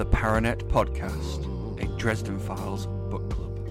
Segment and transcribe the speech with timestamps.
[0.00, 1.44] the Paranet Podcast,
[1.78, 3.68] a Dresden Files book club.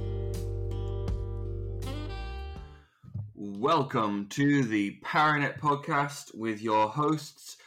[3.33, 7.57] Welcome to the Paranet Podcast with your hosts,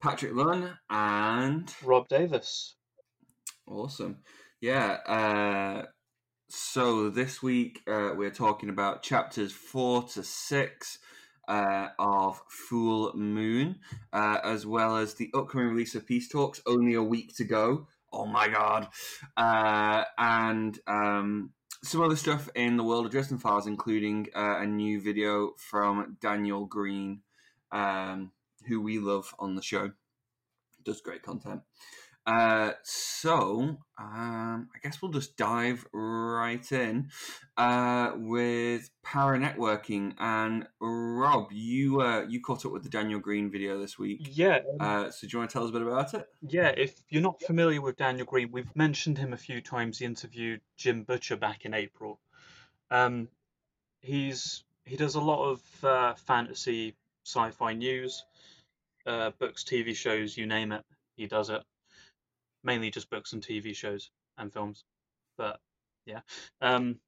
[0.00, 2.76] Patrick Lunn and Robb Davis.
[3.66, 4.20] Awesome.
[4.62, 4.92] Yeah.
[5.06, 5.86] Uh,
[6.48, 10.98] so this week uh, we're talking about chapters four to six
[11.48, 13.80] uh, of Fool Moon,
[14.12, 17.88] uh, as well as the upcoming release of Peace Talks, only a week to go.
[18.12, 18.88] Oh my god!
[19.36, 21.50] Uh, and um,
[21.82, 26.16] some other stuff in the world of Dresden Files, including uh, a new video from
[26.20, 27.22] Daniel Greene,
[27.72, 28.32] um,
[28.68, 29.92] who we love on the show.
[30.84, 31.62] Does great content.
[32.24, 37.08] Uh, so um, I guess we'll just dive right in
[37.56, 40.14] uh, with Paranetworking.
[40.18, 44.28] And Robb, you uh, you caught up with the Daniel Greene video this week.
[44.30, 44.60] Yeah.
[44.78, 46.28] Uh, so do you want to tell us a bit about it?
[46.42, 46.68] Yeah.
[46.68, 49.98] If you're not familiar with Daniel Greene, we've mentioned him a few times.
[49.98, 52.20] He interviewed Jim Butcher back in April.
[52.90, 53.28] Um,
[54.00, 58.24] he's he does a lot of uh, fantasy, sci-fi news,
[59.06, 60.84] uh, books, TV shows, you name it.
[61.16, 61.62] He does it
[62.64, 64.84] mainly just books and TV shows and films.
[65.36, 65.60] But
[66.06, 66.20] yeah,
[66.60, 66.98] um,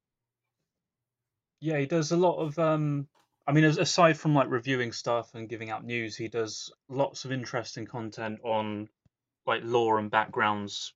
[1.61, 2.59] yeah, he does a lot of.
[2.59, 3.09] Um,
[3.47, 7.33] I mean, aside from like reviewing stuff and giving out news, he does lots of
[7.33, 8.89] interesting content on
[9.47, 10.95] like lore and backgrounds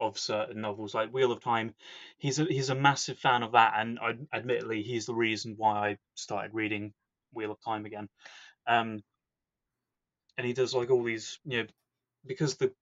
[0.00, 1.74] of certain novels, like Wheel of Time.
[2.18, 5.90] He's a he's a massive fan of that, and I, admittedly, he's the reason why
[5.90, 6.92] I started reading
[7.32, 8.08] Wheel of Time again.
[8.66, 9.02] Um,
[10.36, 11.68] and he does like all these, you know,
[12.26, 12.72] because the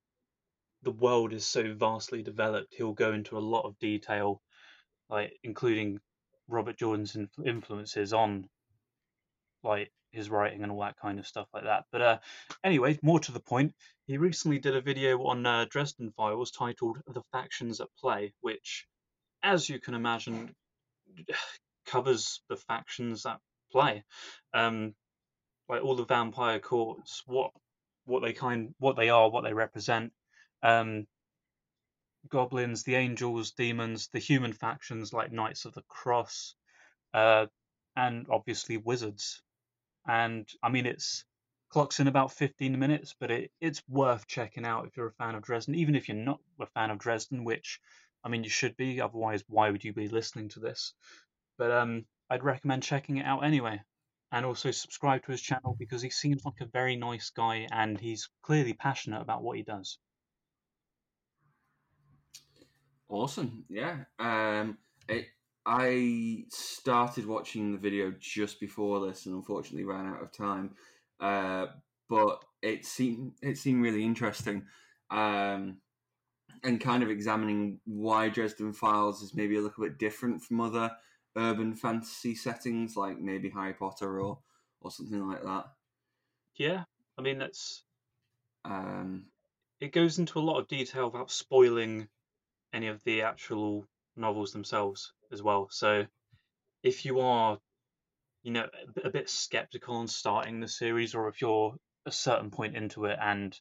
[0.83, 4.42] the world is so vastly developed, he'll go into a lot of detail,
[5.08, 6.00] like including
[6.48, 8.48] Robert Jordan's influences on
[9.62, 11.84] like his writing and all that kind of stuff like that.
[11.91, 12.19] But uh,
[12.64, 13.74] anyway, more to the point,
[14.06, 18.86] he recently did a video on uh, Dresden Files titled "The Factions at Play," which,
[19.42, 20.55] as you can imagine,
[21.86, 23.39] covers the factions at
[23.70, 24.05] play,
[24.52, 24.95] um,
[25.68, 27.52] like all the vampire courts, what
[28.05, 30.12] what they kind, what they are, what they represent,
[30.62, 31.06] um,
[32.28, 36.55] goblins, the angels, demons, the human factions like Knights of the Cross,
[37.14, 37.46] uh,
[37.96, 39.42] and obviously wizards.
[40.06, 41.24] And I mean, it's
[41.68, 45.34] clocks in about 15 minutes, but it, it's worth checking out if you're a fan
[45.34, 47.80] of Dresden, even if you're not a fan of Dresden, which
[48.24, 49.00] I mean, you should be.
[49.00, 50.94] Otherwise, why would you be listening to this?
[51.58, 53.83] But um, I'd recommend checking it out anyway.
[54.30, 58.00] And also subscribe to his channel because he seems like a very nice guy and
[58.00, 59.98] he's clearly passionate about what he does.
[63.12, 63.67] Awesome.
[63.68, 64.05] Yeah.
[64.18, 65.27] Um, it,
[65.67, 70.70] I started watching the video just before this, and unfortunately ran out of time.
[71.20, 71.67] Uh,
[72.08, 74.64] but it seemed it seemed really interesting,
[75.11, 75.77] um,
[76.64, 80.90] and kind of examining why Dresden Files is maybe a little bit different from other
[81.36, 84.39] urban fantasy settings, like maybe Harry Potter or
[84.80, 85.67] or something like that.
[86.56, 86.84] Yeah,
[87.18, 87.83] I mean that's.
[88.64, 89.27] Um,
[89.80, 92.08] it goes into a lot of detail without spoiling
[92.72, 95.68] any of the actual novels themselves as well.
[95.70, 96.06] So
[96.83, 97.58] if you are,
[98.42, 98.66] you know,
[99.02, 103.18] a bit skeptical on starting the series, or if you're a certain point into it
[103.20, 103.58] and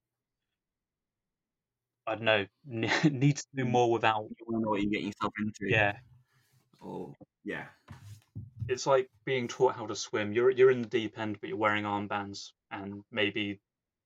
[2.07, 4.23] I don't know, need to do more without.
[4.23, 5.69] You want to know what you're getting yourself into.
[5.69, 5.97] Yeah.
[6.79, 7.13] Or
[7.43, 7.65] yeah.
[8.67, 10.33] It's like being taught how to swim.
[10.33, 13.59] You're you're in the deep end, but you're wearing armbands, and maybe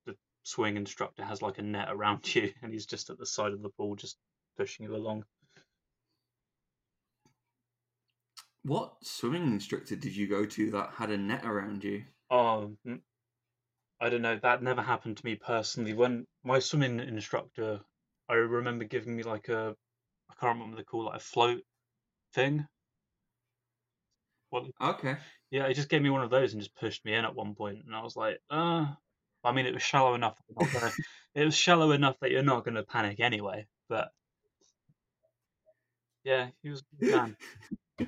[0.06, 3.54] the swing instructor has like a net around you, and he's just at the side
[3.54, 4.18] of the pool, just
[4.58, 5.26] pushing you along.
[8.64, 12.04] What swimming instructor did you go to that had a net around you?
[12.32, 12.76] Oh,
[14.02, 14.40] I don't know.
[14.42, 15.94] That never happened to me personally.
[15.94, 17.82] When my swimming instructor,
[18.28, 19.76] I remember giving me like a,
[20.30, 21.62] I can't remember what they call it, a float
[22.34, 22.68] thing.
[24.50, 24.64] What?
[24.82, 25.18] Okay.
[25.52, 27.54] Yeah, he just gave me one of those and just pushed me in at one
[27.54, 28.88] point, and I was like, uh.
[29.46, 30.38] I mean, it was shallow enough.
[30.58, 30.92] Gonna,
[31.36, 33.68] it was shallow enough that you're not going to panic anyway.
[33.88, 34.10] But
[36.26, 37.38] yeah, he was a good man.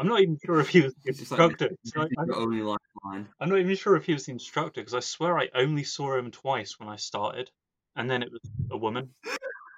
[0.00, 1.70] I'm not even sure if he was the instructor.
[1.96, 3.28] Like, so only lifeline.
[3.40, 6.16] I'm not even sure if he was the instructor because I swear I only saw
[6.16, 7.50] him twice when I started,
[7.96, 9.10] and then it was a woman.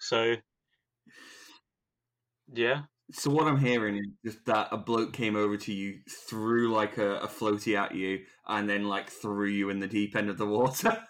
[0.00, 0.34] So
[2.52, 2.82] yeah.
[3.12, 6.98] So what I'm hearing is just that a bloke came over to you, threw like
[6.98, 10.38] a, a floaty at you, and then like threw you in the deep end of
[10.38, 11.02] the water.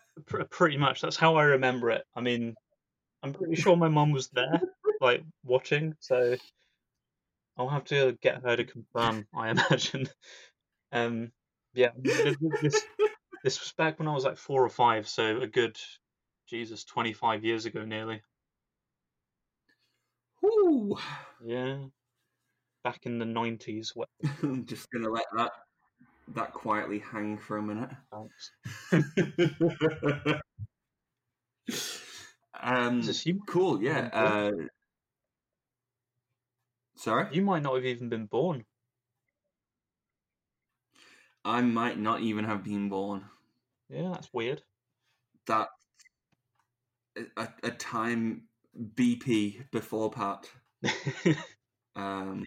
[0.51, 1.01] pretty much.
[1.01, 2.03] That's how I remember it.
[2.15, 2.55] I mean,
[3.23, 4.61] I'm pretty sure my mum was there
[5.01, 6.37] like watching, so
[7.57, 9.27] I'll have to get her to confirm.
[9.35, 10.09] I imagine.
[10.93, 11.31] Um,
[11.73, 12.83] yeah, this
[13.45, 15.79] this was back when I was like four or five, so a good
[16.49, 18.23] Jesus, twenty five years ago, nearly.
[20.41, 20.99] Whew.
[21.45, 21.79] Yeah.
[22.83, 23.89] Back in the 90s.
[23.95, 24.09] What?
[24.43, 25.53] I'm just gonna let that
[26.35, 27.91] that quietly hang for a minute.
[28.13, 28.53] Thanks.
[32.61, 33.03] um,
[33.47, 33.83] cool.
[33.83, 34.09] Yeah.
[34.13, 34.51] Uh,
[37.01, 38.65] sorry, you might not have even been born.
[41.45, 43.25] I might not even have been born.
[43.89, 44.63] Yeah, that's weird.
[45.47, 45.69] That
[47.37, 48.43] a, a time
[48.95, 50.49] BP before Pat.
[51.97, 52.45] Um,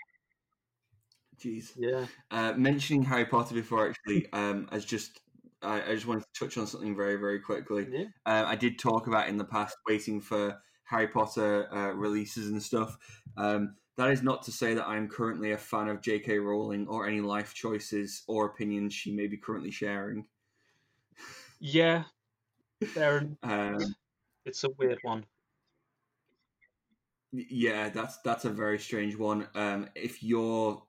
[1.37, 1.73] jeez.
[1.77, 2.05] yeah.
[2.31, 5.19] Uh, mentioning Harry Potter before, actually, um, as just
[5.61, 7.87] I, I just wanted to touch on something very, very quickly.
[7.91, 8.05] Yeah.
[8.25, 12.63] Uh, I did talk about in the past waiting for Harry Potter uh, releases and
[12.63, 12.97] stuff.
[13.37, 16.39] Um, that is not to say that I'm currently a fan of J.K.
[16.39, 20.25] Rowling or any life choices or opinions she may be currently sharing.
[21.59, 22.03] Yeah.
[22.95, 23.95] There, Um,
[24.45, 25.25] it's a weird one.
[27.31, 29.47] yeah, that's that's a very strange one.
[29.55, 30.83] Um, if you're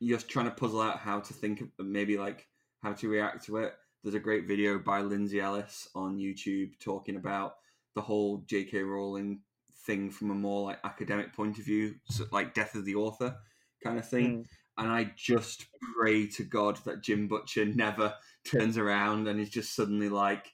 [0.00, 2.46] you're trying to puzzle out how to think, of maybe like
[2.82, 7.16] how to react to it, there's a great video by Lindsay Ellis on YouTube talking
[7.16, 7.56] about
[7.94, 8.82] the whole J.K.
[8.82, 9.40] Rowling
[9.86, 13.36] thing from a more like academic point of view, so like death of the author
[13.82, 14.38] kind of thing.
[14.38, 14.44] Mm.
[14.76, 15.66] And I just
[15.96, 18.14] pray to God that Jim Butcher never
[18.44, 20.52] turns around and is just suddenly like,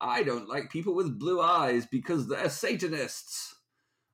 [0.00, 3.54] I don't like people with blue eyes because they're Satanists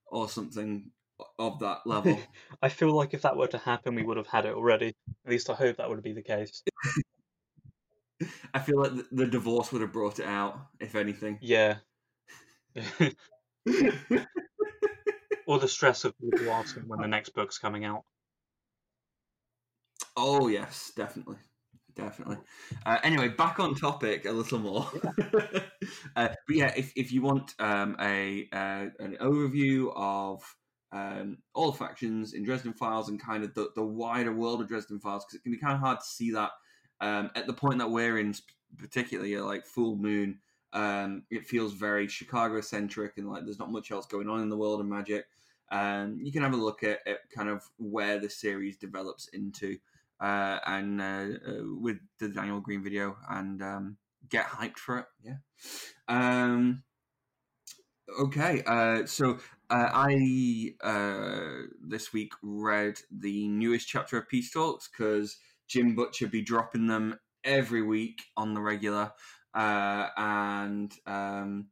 [0.06, 0.90] or something
[1.38, 2.19] of that level.
[2.61, 4.94] I feel like if that were to happen, we would have had it already.
[5.25, 6.62] At least I hope that would be the case.
[8.52, 11.38] I feel like the, the divorce would have brought it out, if anything.
[11.40, 11.76] Yeah.
[15.49, 18.05] Or the stress of when the next book's coming out.
[20.15, 21.39] oh yes, definitely,
[21.97, 22.37] definitely.
[22.85, 24.87] Uh, anyway, back on topic a little more.
[26.17, 30.43] uh, but yeah, if if you want um, a uh, an overview of
[30.93, 34.69] um, all the factions in Dresden Files and kind of the, the wider world of
[34.69, 36.50] Dresden Files, because it can be kind of hard to see that
[37.00, 38.35] um, at the point that we're in,
[38.77, 40.41] particularly uh, like Fool Moon.
[40.73, 44.49] Um, it feels very Chicago centric and like there's not much else going on in
[44.49, 45.26] the world of magic.
[45.70, 49.76] Um, you can have a look at, at kind of where the series develops into,
[50.20, 53.97] uh, and uh, uh, with the Daniel Greene video, and um,
[54.29, 55.06] get hyped for it.
[55.23, 55.37] Yeah.
[56.09, 56.82] Um,
[58.19, 58.62] okay.
[58.67, 59.38] Uh, so
[59.71, 65.37] uh, I uh, this week read the newest chapter of Peace Talks because
[65.67, 69.12] Jim Butcher be dropping them every week on the regular,
[69.58, 71.66] uh, and um,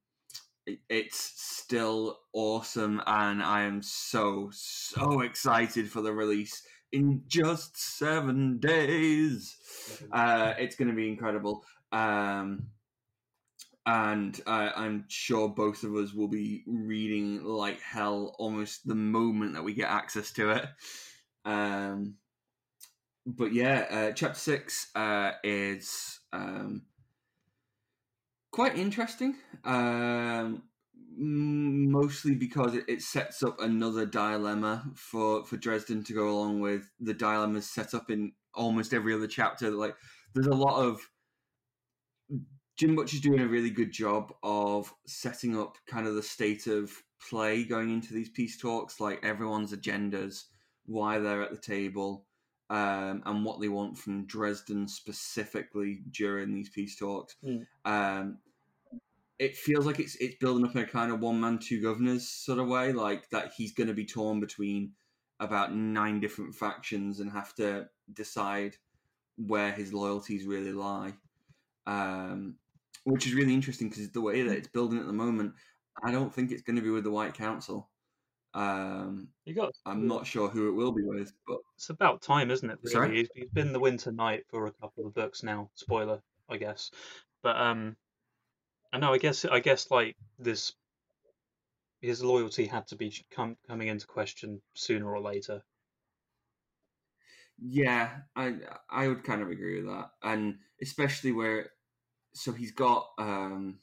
[0.67, 6.63] it- it's still awesome, and I am so so excited for the release
[6.93, 9.57] in just seven days.
[10.13, 11.65] Uh, it's going to be incredible.
[11.93, 12.71] Um,
[13.87, 19.55] and uh, I'm sure both of us will be reading like hell almost the moment
[19.55, 20.67] that we get access to it.
[21.45, 22.17] Um,
[23.27, 26.83] but yeah, uh, chapter six uh, is um,
[28.57, 29.37] quite interesting.
[29.65, 30.63] Um,
[31.19, 36.91] mostly because it, it sets up another dilemma for for Dresden to go along with
[36.99, 39.71] the dilemmas set up in almost every other chapter.
[39.71, 39.95] Like,
[40.35, 41.01] there's a lot of
[42.79, 46.91] Jim Butcher's doing a really good job of setting up kind of the state of
[47.29, 50.45] play going into these peace talks, like everyone's agendas,
[50.87, 52.27] why they're at the table,
[52.71, 57.37] um, and what they want from Dresden specifically during these peace talks.
[57.45, 57.67] Mm.
[57.85, 58.39] Um,
[59.39, 62.29] it feels like it's it's building up in a kind of one man two governors
[62.29, 64.93] sort of way, like that he's going to be torn between
[65.41, 68.75] about nine different factions and have to decide
[69.37, 71.13] where his loyalties really lie.
[71.87, 72.57] Um,
[73.05, 75.53] which is really interesting because the way that it's building at the moment,
[76.03, 77.89] I don't think it's going to be with the White Council.
[78.55, 79.73] Um, You got.
[79.85, 82.79] I'm not sure who it will be with, but It's about time, isn't it?
[82.83, 82.93] Really?
[82.93, 83.17] Sorry?
[83.17, 85.71] He's, he's been the Winter Knight for a couple of books now.
[85.75, 86.91] Spoiler, I guess.
[87.43, 87.97] But um,
[88.97, 89.13] I know.
[89.13, 89.45] I guess.
[89.45, 90.73] I guess like this,
[92.01, 95.63] his loyalty had to be com- coming into question sooner or later.
[97.59, 98.55] yeah, I
[98.91, 101.71] I would kind of agree with that, and especially where
[102.33, 103.81] so he's got um,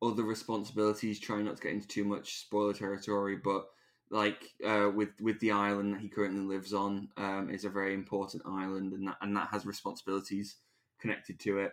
[0.00, 1.18] other responsibilities.
[1.18, 3.66] Trying not to get into too much spoiler territory, but
[4.10, 7.94] like uh, with with the island that he currently lives on um, is a very
[7.94, 10.58] important island, and that and that has responsibilities
[11.00, 11.72] connected to it.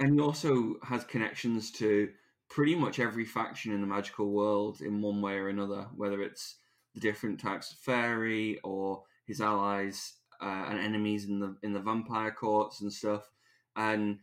[0.00, 2.08] And he also has connections to
[2.48, 6.56] pretty much every faction in the magical world in one way or another, whether it's
[6.94, 11.80] the different types of fairy or his allies uh, and enemies in the in the
[11.80, 13.30] vampire courts and stuff.
[13.76, 14.18] And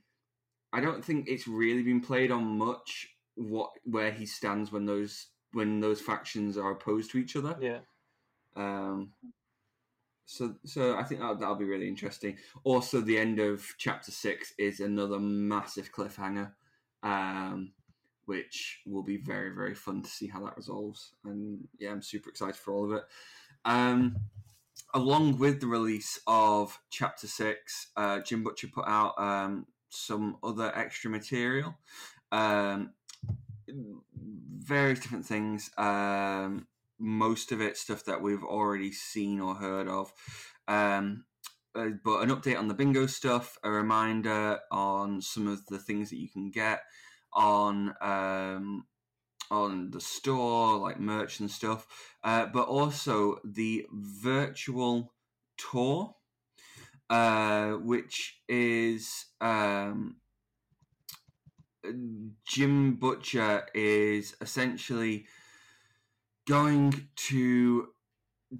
[0.73, 5.27] I don't think it's really been played on much what where he stands when those
[5.53, 7.55] when those factions are opposed to each other.
[7.61, 7.79] Yeah.
[8.55, 9.11] Um,
[10.27, 12.37] so, so I think that that'll be really interesting.
[12.65, 16.51] Also, the end of chapter six is another massive cliffhanger,
[17.01, 17.71] um,
[18.25, 21.13] which will be very, very fun to see how that resolves.
[21.23, 23.03] And yeah, I'm super excited for all of it.
[23.63, 24.17] Um,
[24.93, 30.73] along with the release of chapter six, uh, Jim Butcher put out um, some other
[30.75, 31.77] extra material,
[32.33, 32.91] um,
[34.59, 35.71] various different things.
[35.77, 36.67] Um,
[36.99, 40.11] most of it stuff that we've already seen or heard of.
[40.67, 41.25] Um,
[41.75, 46.09] uh, but an update on the bingo stuff, a reminder on some of the things
[46.09, 46.81] that you can get
[47.33, 48.85] on um,
[49.51, 51.85] on the store, like merch and stuff,
[52.23, 55.13] uh, but also the virtual
[55.57, 56.15] tour,
[57.09, 60.17] uh, which is um,
[62.45, 65.27] Jim Butcher is essentially
[66.47, 67.89] going to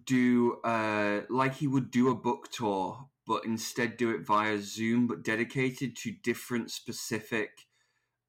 [0.06, 5.08] do uh, like he would do a book tour, but instead do it via Zoom,
[5.08, 7.66] but dedicated to different specific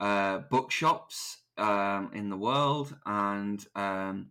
[0.00, 2.96] uh, bookshops um, in the world.
[3.04, 4.28] And um,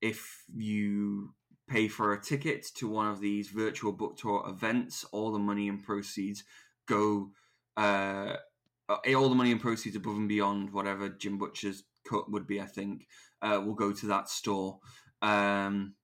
[0.00, 1.34] if you
[1.68, 5.68] pay for a ticket to one of these virtual book tour events, all the money
[5.68, 6.44] and proceeds
[6.86, 7.30] go.
[7.76, 8.36] Uh,
[9.16, 12.66] all the money and proceeds above and beyond whatever Jim Butcher's cut would be, I
[12.66, 13.06] think,
[13.40, 14.78] uh, will go to that store.
[15.20, 15.94] Um,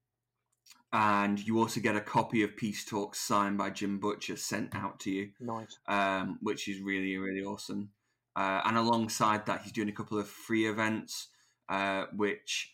[0.92, 5.00] and you also get a copy of Peace Talks signed by Jim Butcher sent out
[5.00, 5.30] to you.
[5.38, 5.78] Nice.
[5.86, 7.90] Um, which is really, really awesome.
[8.34, 11.28] Uh, and alongside that, he's doing a couple of free events,
[11.68, 12.72] uh, which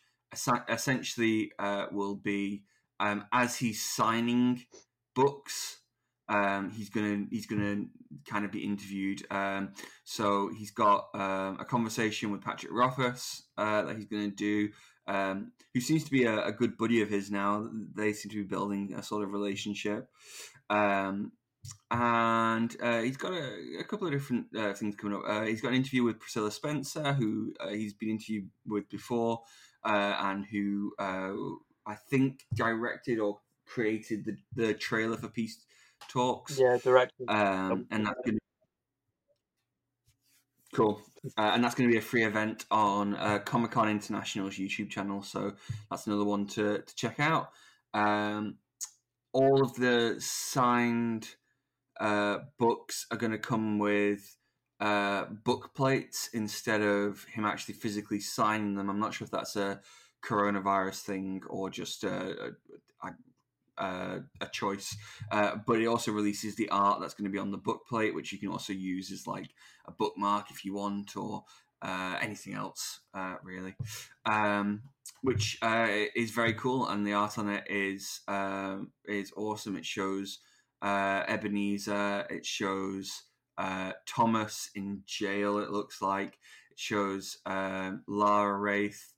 [0.69, 2.62] essentially uh, will be
[3.00, 4.64] um, as he's signing
[5.14, 5.79] books.
[6.28, 7.85] Um, he's gonna he's gonna
[8.26, 9.26] kind of be interviewed.
[9.31, 9.71] Um,
[10.04, 14.71] so he's got um, a conversation with Patrick Rothfuss uh, that he's gonna do,
[15.07, 17.69] um, who seems to be a, a, good buddy of his now.
[17.95, 20.09] They seem to be building a sort of relationship.
[20.71, 21.33] Um,
[21.90, 25.25] and uh, he's got a, a, couple of different uh, things coming up.
[25.26, 29.40] Uh, he's got an interview with Priscilla Spencer, who uh, he's been interviewed with before,
[29.85, 35.64] uh, and who I think directed or created the, the trailer for Peace
[36.08, 36.58] talks.
[36.58, 37.26] Yeah, directly.
[37.28, 38.38] Um, and that's to
[40.75, 41.00] Cool.
[41.38, 44.90] Uh, and that's going to be a free event on uh, Comic Con International's YouTube
[44.90, 45.23] channel.
[45.23, 45.52] So
[45.88, 47.50] that's another one to, to check out.
[47.94, 48.56] Um,
[49.32, 51.28] all of the signed
[52.00, 54.37] uh, books are going to come with
[54.80, 58.90] uh, book plates instead of him actually physically signing them.
[58.90, 59.80] I'm not sure if that's a
[60.25, 62.54] coronavirus thing or just a,
[63.02, 63.11] a,
[63.78, 64.97] uh, a choice.
[65.31, 68.14] Uh, but it also releases the art that's going to be on the book plate,
[68.14, 69.50] which you can also use as like
[69.87, 71.45] a bookmark if you want, or
[71.83, 73.75] uh, anything else uh, really.
[74.25, 74.83] Um,
[75.23, 79.76] which uh, is very cool, and the art on it is um, is awesome.
[79.76, 80.38] It shows
[80.83, 82.26] uh, Ebenezer.
[82.31, 83.23] It shows
[84.07, 85.59] Thomas in jail.
[85.59, 86.38] It looks like
[86.71, 89.12] it shows um, Lara Raith.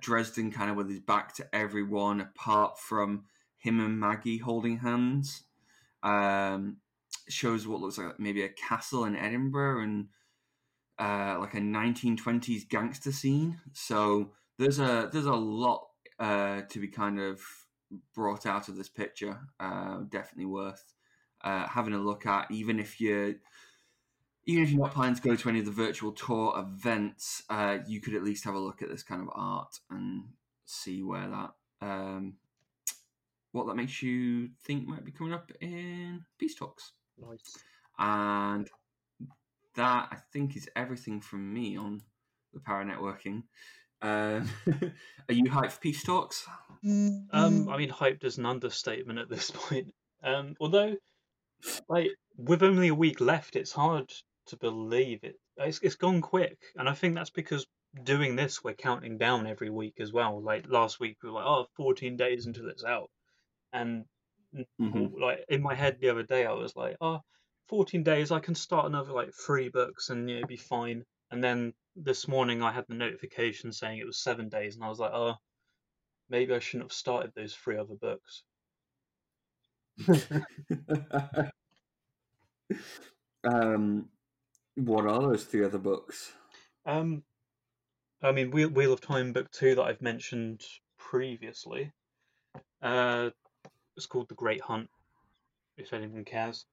[0.00, 3.24] Dresden kind of with his back to everyone apart from
[3.64, 5.44] him and Maggie holding hands.
[6.02, 6.76] Um,
[7.28, 10.08] shows what looks like maybe a castle in Edinburgh and
[10.98, 13.58] uh, like a 1920s gangster scene.
[13.72, 15.86] So there's a there's a lot
[16.18, 17.40] uh, to be kind of
[18.14, 19.40] brought out of this picture.
[19.58, 20.92] Uh, definitely worth
[21.42, 23.34] uh, having a look at, even if you're
[24.46, 27.78] even if you're not planning to go to any of the virtual tour events, uh,
[27.86, 30.24] you could at least have a look at this kind of art and
[30.66, 32.34] see where that um,
[33.54, 36.92] what that makes you think might be coming up in Peace Talks.
[37.16, 37.56] Nice.
[37.96, 38.68] And
[39.76, 42.02] that I think is everything from me on
[42.52, 43.44] the power networking.
[44.02, 44.50] Um,
[45.28, 46.44] are you hyped for Peace Talks?
[46.84, 49.94] Um, I mean, hyped is an understatement at this point.
[50.24, 50.96] Um, although,
[51.88, 54.10] like, with only a week left, it's hard
[54.48, 55.36] to believe it.
[55.58, 57.64] It's, it's gone quick, and I think that's because
[58.02, 60.42] doing this, we're counting down every week as well.
[60.42, 63.10] Like last week, we were like, oh, 14 days until it's out
[63.74, 64.04] and
[64.80, 65.20] mm-hmm.
[65.20, 67.20] like in my head the other day, I was like, oh,
[67.68, 71.04] 14 days, I can start another like three books and you know, be fine.
[71.30, 74.88] And then this morning I had the notification saying it was seven days, and I
[74.88, 75.34] was like, oh,
[76.30, 78.42] maybe I shouldn't have started those three other books.
[83.44, 84.08] um,
[84.76, 86.32] what are those three other books?
[86.86, 87.22] Um,
[88.22, 90.62] I mean, Wheel, Wheel of Time book two that I've mentioned
[90.98, 91.92] previously.
[92.82, 93.30] Uh,
[93.96, 94.88] it's called The Great Hunt,
[95.76, 96.66] if anyone cares.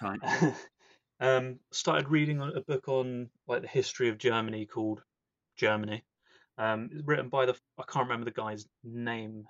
[0.00, 0.20] Time.
[1.20, 5.02] um, started reading a book on like the history of Germany called
[5.56, 6.04] Germany.
[6.56, 9.46] Um, it's written by the I can't remember the guy's name,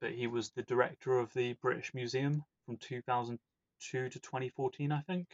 [0.00, 5.26] but he was the director of the British Museum from 2002 to 2014, I think.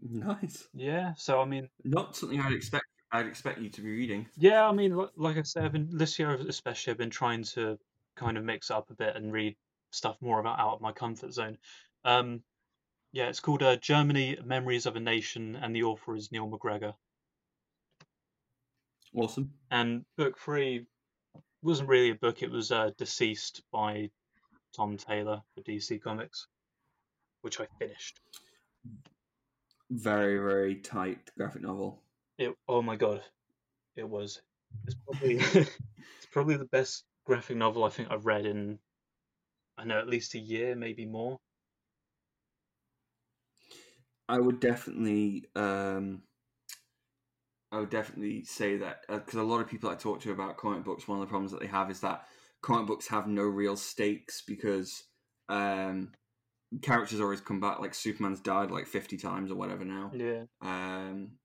[0.00, 0.68] Nice.
[0.74, 2.84] Yeah, so I mean, Not something I'd expect.
[3.12, 4.26] I'd expect you to be reading.
[4.36, 7.44] yeah, I mean, li- like I said, I've been this year especially, I've been trying
[7.54, 7.78] to
[8.16, 9.56] kind of mix up a bit and read
[9.90, 11.58] stuff more about out of my comfort zone.
[12.04, 12.42] Um,
[13.12, 16.94] yeah, it's called uh, Germany: Memories of a Nation, and the author is Neil MacGregor.
[19.14, 19.52] Awesome.
[19.70, 20.86] And book three
[21.62, 24.10] wasn't really a book; it was uh, DCeased by
[24.74, 26.46] Tom Taylor for DC Comics,
[27.42, 28.20] which I finished.
[29.90, 32.02] Very very tight graphic novel.
[32.38, 33.22] It oh my god,
[33.94, 34.40] it was.
[34.86, 38.80] It's probably it's probably the best graphic novel I think I've read in
[39.76, 41.40] I know at least a year, maybe more.
[44.28, 46.24] I would definitely, um,
[47.70, 50.84] I would definitely say that because a lot of people I talk to about comic
[50.84, 52.26] books, one of the problems that they have is that
[52.60, 55.04] comic books have no real stakes because
[55.48, 56.12] um,
[56.82, 57.80] characters always come back.
[57.80, 60.44] Like Superman's died like fifty times or whatever now, Yeah.
[60.62, 61.38] um,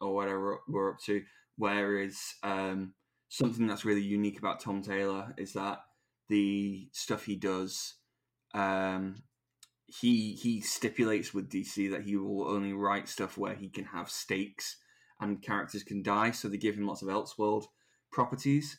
[0.00, 1.24] or whatever we're up to.
[1.56, 2.94] Whereas um,
[3.28, 5.78] something that's really unique about Tom Taylor is that
[6.28, 7.94] the stuff he does,
[8.54, 9.22] um,
[9.86, 14.10] he he stipulates with DC that he will only write stuff where he can have
[14.10, 14.76] stakes
[15.20, 16.30] and characters can die.
[16.30, 17.64] So they give him lots of Elseworld
[18.10, 18.78] properties.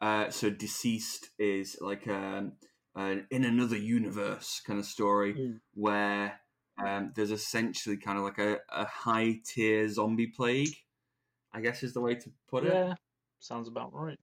[0.00, 2.52] Uh, so DCeased is like um,
[2.94, 5.60] an in another universe kind of story Mm.
[5.74, 6.40] where
[6.84, 10.74] um, there's essentially kind of like a, a high tier zombie plague.
[11.52, 12.72] I guess is the way to put it.
[12.74, 12.94] Yeah.
[13.44, 14.18] Sounds about right.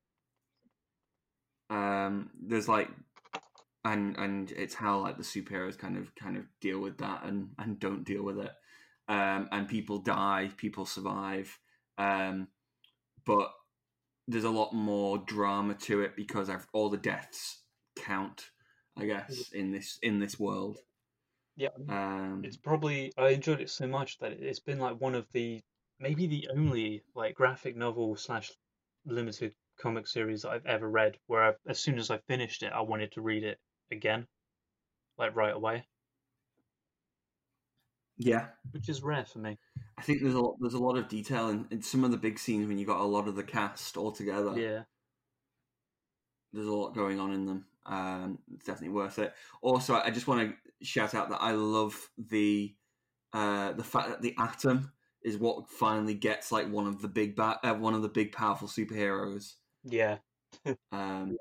[1.70, 2.90] um there's like
[3.86, 7.50] and and it's how like the superheroes kind of kind of deal with that and
[7.60, 8.52] and don't deal with it
[9.10, 11.60] um and people die people survive
[12.00, 12.48] um
[13.24, 13.52] but
[14.28, 17.62] there's a lot more drama to it because I've, all the deaths
[17.96, 18.50] count
[18.98, 20.80] i guess in this in this world
[21.58, 21.70] Yeah.
[21.90, 25.62] um It's probably I enjoyed it so much that it's been like one of the
[26.00, 28.52] maybe the only like graphic novel slash
[29.06, 32.72] limited comic series that I've ever read where I, as soon as I finished it
[32.74, 33.60] I wanted to read it
[33.92, 34.28] again
[35.18, 35.86] like right away.
[38.18, 38.48] Yeah.
[38.72, 39.58] Which is rare for me.
[39.98, 42.18] I think there's a lot there's a lot of detail in, in some of the
[42.18, 44.58] big scenes when you got a lot of the cast all together.
[44.58, 44.84] Yeah.
[46.54, 47.66] There's a lot going on in them.
[47.86, 49.34] Um, it's definitely worth it.
[49.62, 52.76] Also, I just want to shout out that I love the
[53.34, 54.92] uh, the fact that the Atom
[55.24, 58.32] is what finally gets like one of the big ba- uh, one of the big
[58.32, 59.54] powerful superheroes.
[59.84, 60.18] yeah
[60.92, 61.38] Um,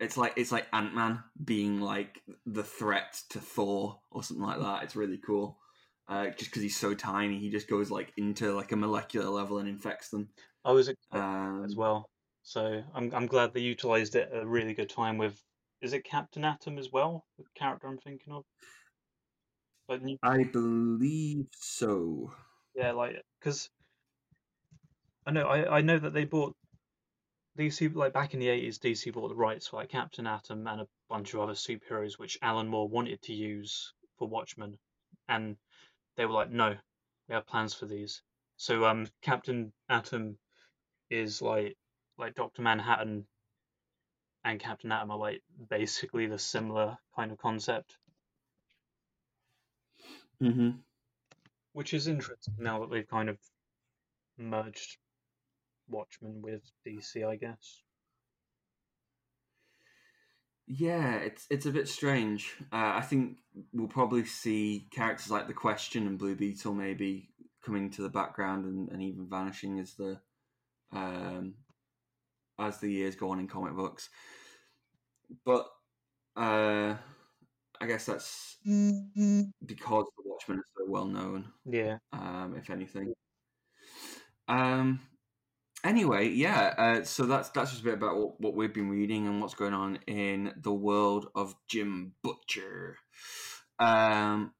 [0.00, 4.60] it's like it's like Ant Man being like the threat to Thor or something like
[4.60, 4.84] that.
[4.84, 5.58] It's really cool.
[6.08, 9.58] Uh, just because he's so tiny, he just goes like into like a molecular level
[9.58, 10.28] and infects them.
[10.64, 12.08] I was Um, as well
[12.42, 15.40] so I'm I'm glad they utilized it at a really good time with
[15.80, 18.44] is it Captain Atom as well the character I'm thinking of
[19.88, 22.32] new I believe so.
[22.74, 23.68] Yeah, like because
[25.26, 26.54] I know I, I know that they bought
[27.58, 28.78] DC like back in the eighties.
[28.78, 32.38] DC bought the rights for like Captain Atom and a bunch of other superheroes, which
[32.42, 34.78] Alan Moore wanted to use for Watchmen,
[35.28, 35.56] and
[36.16, 36.76] they were like, no,
[37.28, 38.22] we have plans for these.
[38.56, 40.38] So um, Captain Atom
[41.10, 41.76] is like
[42.18, 43.26] like Doctor Manhattan
[44.44, 47.96] and Captain Atom are like basically the similar kind of concept,
[50.42, 50.70] hmm
[51.72, 53.38] which is interesting now that they've kind of
[54.38, 54.98] merged
[55.88, 57.82] Watchmen with DC, I guess.
[60.66, 62.54] Yeah, it's it's a bit strange.
[62.72, 63.36] Uh, I think
[63.72, 67.30] we'll probably see characters like the Question and Blue Beetle maybe
[67.64, 70.20] coming to the background and, and even vanishing as the
[70.92, 71.54] um,
[72.58, 74.08] as the years go on in comic books.
[75.44, 75.66] But
[76.36, 76.94] uh,
[77.82, 81.98] I guess that's because the Watchmen is so well known Yeah.
[82.12, 83.12] um, if anything.
[84.46, 85.00] Um.
[85.84, 86.74] Anyway, yeah.
[86.78, 89.54] Uh, so that's that's just a bit about what, what we've been reading and what's
[89.54, 92.98] going on in the world of Jim Butcher.
[93.80, 94.52] Um,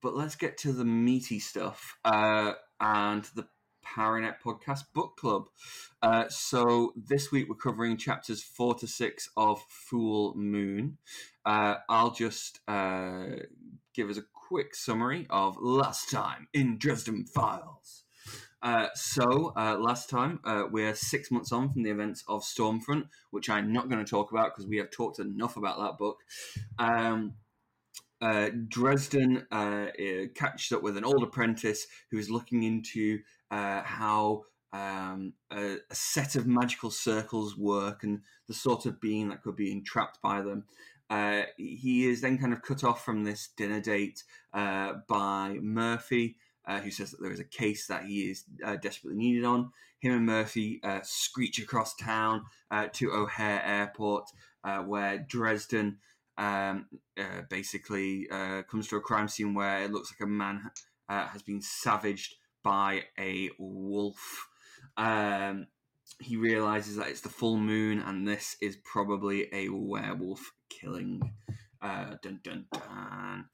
[0.00, 3.48] but let's get to the meaty stuff uh, and the
[3.94, 5.48] Paranet Podcast Book Club.
[6.02, 10.98] Uh, so this week we're covering chapters four to six of Fool Moon.
[11.44, 13.24] Uh, I'll just uh,
[13.94, 18.04] give us a quick summary of last time in Dresden Files.
[18.62, 23.08] Uh, so, uh, last time, uh, we're six months on from the events of Stormfront,
[23.30, 26.18] which I'm not going to talk about because we have talked enough about that book.
[26.78, 27.34] Um,
[28.20, 29.86] uh, Dresden uh,
[30.34, 35.94] catches up with an old apprentice who is looking into uh, how um, a, a,
[35.94, 40.40] set of magical circles work and the sort of being that could be entrapped by
[40.40, 40.64] them.
[41.08, 44.22] Uh, he is then kind of cut off from this dinner date
[44.54, 46.36] uh, by Murphy,
[46.66, 49.72] uh, who says that there is a case that he is uh, desperately needed on.
[49.98, 54.30] Him and Murphy uh, screech across town uh, to O'Hare Airport,
[54.86, 55.98] where Dresden
[56.38, 56.86] um,
[57.50, 58.28] basically
[58.70, 60.70] comes to a crime scene where it looks like a man
[61.08, 64.48] has been savaged by a wolf.
[64.96, 65.66] Um,
[66.20, 71.32] he realizes that it's the full moon and this is probably a werewolf killing.
[71.82, 73.46] Uh, dun dun dun.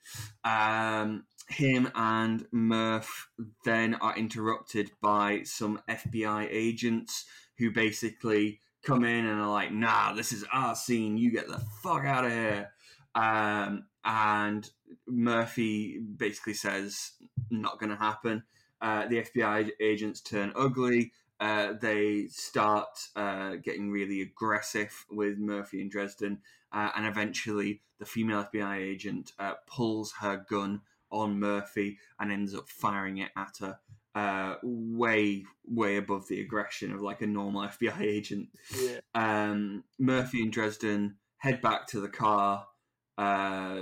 [0.45, 3.29] Um, him and Murph
[3.65, 7.25] then are interrupted by some FBI agents
[7.59, 11.17] who basically come in and are like, "Nah, this is our scene.
[11.17, 12.73] You get the fuck out of here."
[13.15, 14.69] Um, and
[15.07, 17.13] Murphy basically says,
[17.51, 18.43] "Not going to happen."
[18.81, 21.13] Uh, the FBI agents turn ugly.
[21.39, 26.39] Uh, they start uh, getting really aggressive with Murphy and Dresden,
[26.73, 32.55] uh, and eventually the female FBI agent uh, pulls her gun on Murphy and ends
[32.55, 33.79] up firing it at her.
[34.15, 38.49] Uh, way, way above the aggression of like a normal FBI agent.
[38.75, 39.01] Yeah.
[39.15, 42.67] Um, Murphy and Dresden head back to the car,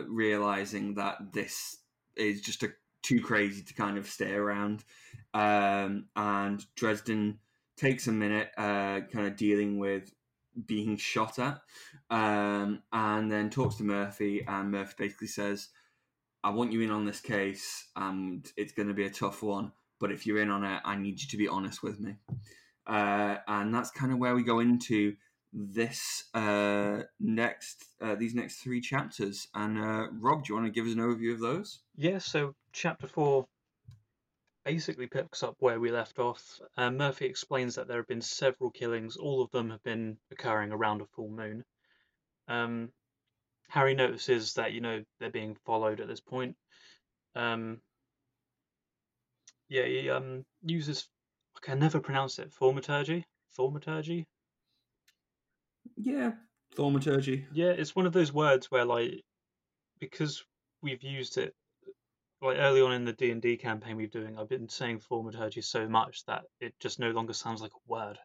[0.08, 1.78] realizing that this
[2.16, 2.72] is just a
[3.04, 4.82] too crazy to kind of stay around.
[5.32, 7.38] Um, and Dresden
[7.76, 10.12] takes a minute, uh, kind of dealing with
[10.66, 11.60] being shot at,
[12.10, 15.68] um, and then talks to Murphy, and Murphy basically says,
[16.42, 19.72] "I want you in on this case, and it's going to be a tough one.
[20.00, 22.16] But if you're in on it, I need you to be honest with me."
[22.86, 25.16] Uh, and that's kind of where we go into
[25.52, 29.48] this uh, next uh, these next three chapters.
[29.54, 31.80] And uh, Robb, do you want to give us an overview of those?
[31.96, 32.18] Yeah.
[32.18, 33.46] So chapter four
[34.64, 36.60] basically picks up where we left off.
[36.76, 39.16] Uh, Murphy explains that there have been several killings.
[39.16, 41.64] All of them have been occurring around a full moon.
[42.48, 42.90] Um,
[43.68, 46.56] Harry notices that you know they're being followed at this point.
[47.36, 47.80] Um,
[49.68, 51.08] yeah, he um, uses
[51.56, 52.52] I can never pronounce it.
[52.52, 53.24] Thaumaturgy.
[53.56, 54.26] Thaumaturgy.
[55.96, 56.32] Yeah,
[56.74, 57.46] thaumaturgy.
[57.52, 59.22] Yeah, it's one of those words where like
[60.00, 60.44] because
[60.82, 61.54] we've used it
[62.44, 65.62] like early on in the D and D campaign we're doing, I've been saying thaumaturgy
[65.62, 68.18] so much that it just no longer sounds like a word.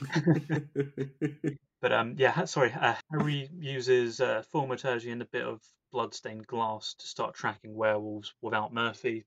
[1.82, 2.72] but um, yeah, sorry.
[2.72, 8.32] Uh, Harry uses uh, thaumaturgy and a bit of bloodstained glass to start tracking werewolves
[8.40, 9.24] without Murphy,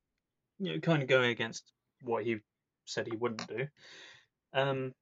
[0.59, 1.71] you know, kind of going against
[2.03, 2.37] what he
[2.85, 3.67] said he wouldn't do.
[4.53, 4.93] Um,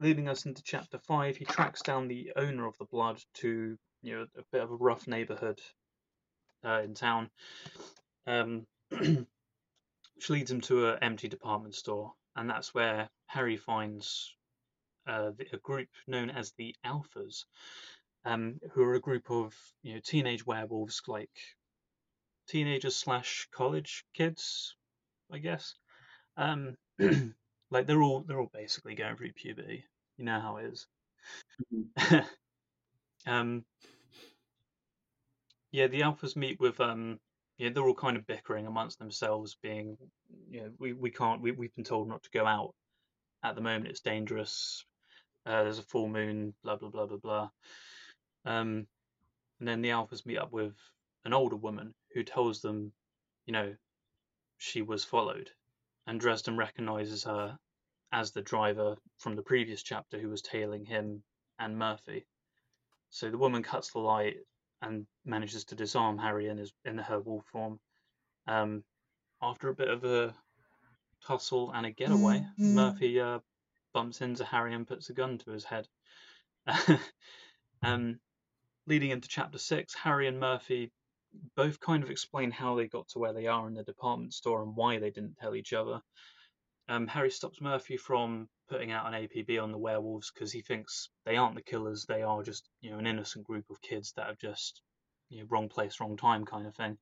[0.00, 4.16] leading us into chapter five, he tracks down the owner of the blood to you
[4.16, 5.60] know a bit of a rough neighborhood
[6.64, 7.30] uh, in town,
[8.26, 14.34] um, which leads him to an empty department store, and that's where Harry finds
[15.06, 17.44] uh, a group known as the Alphas,
[18.24, 21.30] um, who are a group of you know teenage werewolves, like
[22.48, 24.76] teenagers slash college kids,
[25.32, 25.74] I guess.
[26.36, 26.76] Um,
[27.70, 29.84] like they're all they're all basically going through puberty.
[30.16, 30.86] You know how it is.
[31.74, 32.18] Mm-hmm.
[33.30, 33.64] um,
[35.72, 37.18] yeah, the alphas meet with um,
[37.58, 39.98] yeah, they're all kind of bickering amongst themselves, being,
[40.48, 42.74] you know, we, we can't, we, we've been told not to go out
[43.42, 44.84] at the moment, it's dangerous.
[45.46, 47.48] Uh, there's a full moon, blah blah blah blah blah.
[48.44, 48.86] Um,
[49.58, 50.74] and then the alphas meet up with
[51.24, 52.92] an older woman who tells them,
[53.46, 53.74] you know,
[54.58, 55.50] she was followed,
[56.06, 57.58] and Dresden recognizes her
[58.12, 61.22] as the driver from the previous chapter who was tailing him
[61.58, 62.26] and Murphy.
[63.10, 64.36] So the woman cuts the light
[64.82, 67.78] and manages to disarm Harry in his in her wolf form.
[68.46, 68.84] Um,
[69.42, 70.34] after a bit of a
[71.26, 72.74] tussle and a getaway, mm-hmm.
[72.74, 73.40] Murphy uh,
[73.92, 75.88] bumps into Harry and puts a gun to his head.
[77.82, 78.18] um,
[78.86, 80.92] leading into chapter six, Harry and Murphy
[81.56, 84.62] both kind of explain how they got to where they are in the department store
[84.62, 86.00] and why they didn't tell each other.
[86.90, 91.08] Um, Harry stops Murphy from putting out an APB on the werewolves because he thinks
[91.24, 94.26] they aren't the killers; they are just you know an innocent group of kids that
[94.26, 94.82] have just
[95.28, 96.98] you know wrong place, wrong time kind of thing.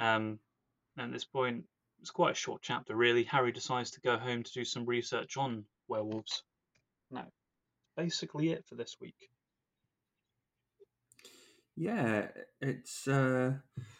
[0.00, 0.38] Um,
[0.96, 1.64] at this point,
[2.00, 3.24] it's quite a short chapter, really.
[3.24, 6.42] Harry decides to go home to do some research on werewolves.
[7.10, 7.26] Now,
[7.94, 9.28] basically it for this week.
[11.76, 12.28] Yeah,
[12.62, 13.06] it's.
[13.06, 13.56] Uh...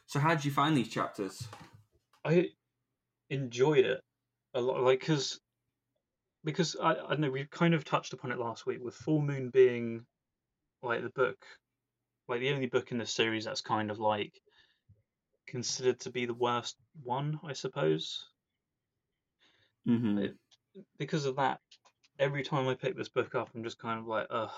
[0.07, 1.47] So, how did you find these chapters?
[2.25, 2.53] I
[3.29, 4.01] enjoyed it
[4.55, 5.41] a lot, like because
[6.45, 9.51] because I, I know we kind of touched upon it last week with Fool Moon
[9.51, 10.05] being
[10.83, 11.37] like the book,
[12.29, 14.33] like the only book in the series that's kind of like
[15.47, 18.25] considered to be the worst one, I suppose.
[19.87, 20.27] Mm-hmm.
[20.99, 21.61] because of that,
[22.19, 24.51] every time I pick this book up, I'm just kind of like, ugh.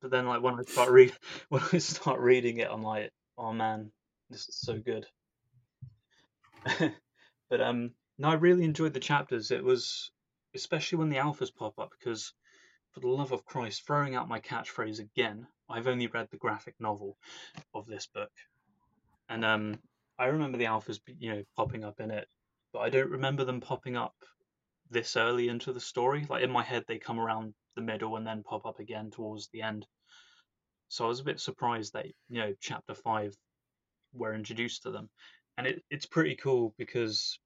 [0.00, 1.12] But then, like when I start read
[1.48, 3.90] when I start reading it, I'm like, oh man,
[4.30, 5.06] this is so good.
[7.50, 7.90] but um,
[8.22, 9.50] no, I really enjoyed the chapters.
[9.50, 10.12] It was
[10.54, 12.32] especially when the alphas pop up because,
[12.92, 15.48] for the love of Christ, throwing out my catchphrase again.
[15.68, 17.16] I've only read the graphic novel
[17.74, 18.30] of this book,
[19.28, 19.80] and um,
[20.20, 22.28] I remember the alphas, you know, popping up in it,
[22.72, 24.14] but I don't remember them popping up
[24.88, 26.24] this early into the story.
[26.28, 29.48] Like in my head, they come around the middle and then pop up again towards
[29.48, 29.84] the end.
[30.86, 33.34] So I was a bit surprised that you know chapter five
[34.14, 35.10] were introduced to them,
[35.58, 37.40] and it, it's pretty cool because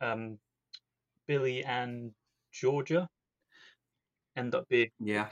[0.00, 0.38] um,
[1.26, 2.12] Billy and
[2.52, 3.08] Georgia
[4.36, 5.28] end up being Yeah.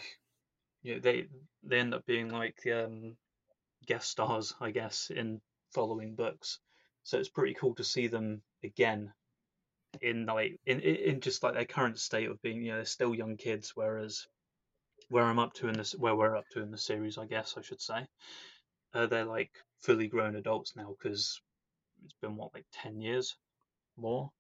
[0.83, 1.29] you know, they
[1.63, 3.17] they end up being like um,
[3.87, 5.41] guest stars, I guess, in
[5.75, 6.59] following books.
[7.05, 9.13] So it's pretty cool to see them again
[10.01, 13.15] in like in in just like their current state of being you know they're still
[13.15, 14.27] young kids, whereas
[15.09, 17.57] where I'm up to in this where we're up to in the series, I guess
[17.57, 18.07] I should say,
[18.95, 21.41] uh, they're like fully grown adults now because
[22.05, 23.37] it's been what like ten years
[23.97, 24.31] more.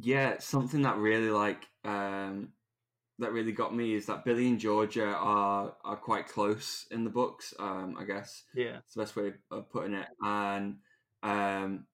[0.00, 2.52] Yeah, something that really like um
[3.18, 7.10] that really got me is that Billy and Georgia are are quite close in the
[7.10, 7.52] books.
[7.58, 10.06] Um, I guess Yeah, it's the best way of putting it.
[10.22, 10.78] And
[11.22, 11.86] um,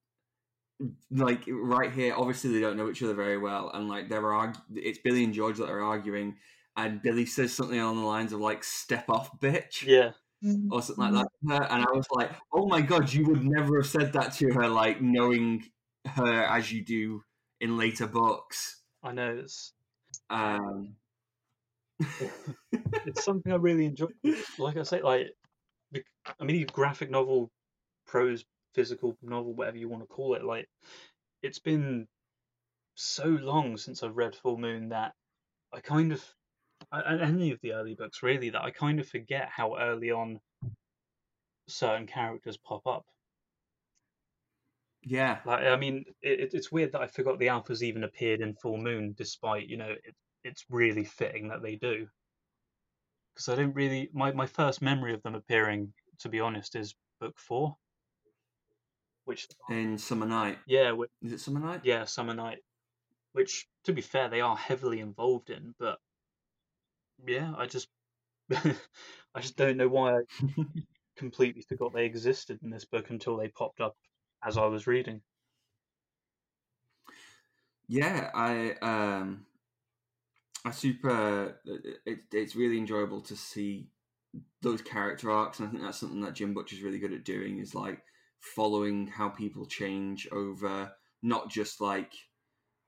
[1.09, 4.61] like right here, obviously they don't know each other very well, and like they're argu-
[4.75, 6.37] it's Billy and George that are arguing,
[6.75, 10.11] and Billy says something along the lines of like "step off, bitch." yeah,
[10.69, 13.77] or something like that her, and I was like, "Oh my god, you would never
[13.81, 15.63] have said that to her, like knowing
[16.05, 17.23] her as you do
[17.59, 19.73] in later books." I know it's
[20.29, 20.95] Um,
[23.05, 24.07] it's something I really enjoy.
[24.57, 25.27] Like I say, like
[26.39, 27.51] I mean, graphic novel,
[28.07, 30.43] prose, physical novel, whatever you want to call it.
[30.43, 30.67] Like
[31.41, 32.07] it's been
[32.95, 35.13] so long since I've read Fool Moon that
[35.73, 36.23] I kind of,
[36.91, 40.39] and any of the early books really, that I kind of forget how early on
[41.67, 43.05] certain characters pop up.
[45.05, 48.41] Yeah, Like I mean, it, it- it's weird that I forgot the alphas even appeared
[48.41, 52.07] in Fool Moon, despite you know it, it's really fitting that they do.
[53.33, 56.95] Because I don't really my my first memory of them appearing, to be honest, is
[57.19, 57.77] book four,
[59.25, 60.57] which in Summer Knight.
[60.65, 61.81] yeah, whi- Is it Summer Knight?
[61.83, 62.59] yeah, Summer Knight,
[63.33, 65.99] which to be fair they are heavily involved in, but
[67.27, 67.87] yeah, I just
[68.51, 70.21] I just don't know why I
[71.17, 73.95] completely forgot they existed in this book until they popped up
[74.45, 75.21] as I was reading.
[77.87, 79.45] Yeah, I um,
[80.63, 81.59] I super.
[82.05, 83.89] It, it's really enjoyable to see
[84.61, 87.59] those character arcs, and I think that's something that Jim Butcher's really good at doing.
[87.59, 88.01] Is like
[88.39, 92.13] following how people change over not just like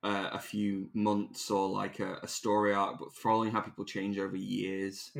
[0.04, 4.18] uh, a few months or like a, a story arc, but following how people change
[4.20, 5.12] over years.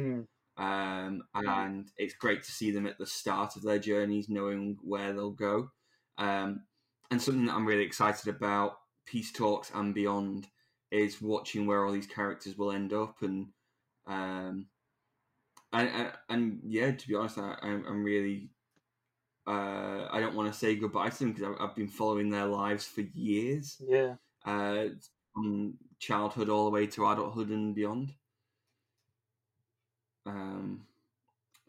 [0.58, 5.14] Um, and it's great to see them at the start of their journeys, knowing where
[5.14, 5.72] they'll go.
[6.18, 6.64] Um,
[7.12, 10.48] and something that I'm really excited about, Peace Talks and beyond,
[10.92, 13.22] is watching where all these characters will end up.
[13.22, 13.48] And
[14.08, 14.68] um,
[15.74, 18.50] and, and, and yeah, to be honest, I, I'm, I'm really.
[19.48, 22.46] Uh, I don't want to say goodbye to them because I've, I've been following their
[22.46, 24.16] lives for years, Yeah.
[24.46, 24.86] uh,
[25.34, 28.14] from childhood all the way to adulthood and beyond.
[30.26, 30.86] Um,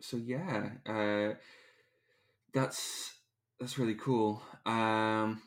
[0.01, 1.35] so yeah, uh,
[2.53, 3.18] that's
[3.61, 4.43] that's really cool.
[4.67, 5.43] Um,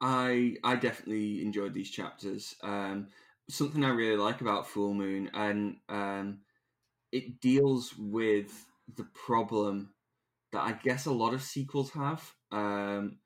[0.00, 2.54] I I definitely enjoyed these chapters.
[2.62, 3.08] Um,
[3.48, 6.40] something I really like about Fool Moon, and um,
[7.12, 9.90] it deals with the problem
[10.52, 12.32] that I guess a lot of sequels have.
[12.52, 13.18] Um,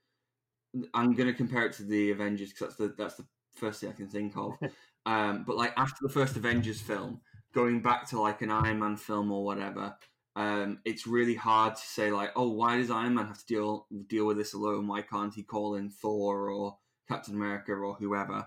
[0.94, 3.26] I'm going to compare it to the Avengers because that's the that's the
[3.56, 4.52] first thing I can think of.
[5.06, 7.20] um, but like after the first Avengers film,
[7.54, 9.96] going back to like an Iron Man film or whatever,
[10.40, 13.86] um, it's really hard to say like, oh, why does Iron Man have to deal
[14.06, 14.86] deal with this alone?
[14.86, 18.46] Why can't he call in Thor or Captain America or whoever?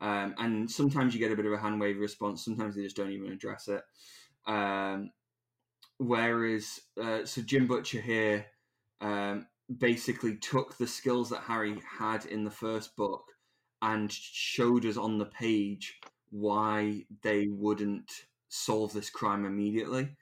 [0.00, 2.44] Um, and sometimes you get a bit of a hand wave response.
[2.44, 3.82] Sometimes they just don't even address it.
[4.46, 5.10] Um,
[5.98, 8.46] whereas, uh, so Jim Butcher here
[9.00, 13.24] um, basically took the skills that Harry had in the first book
[13.82, 15.98] and showed us on the page
[16.30, 18.08] why they wouldn't
[18.50, 20.16] solve this crime immediately.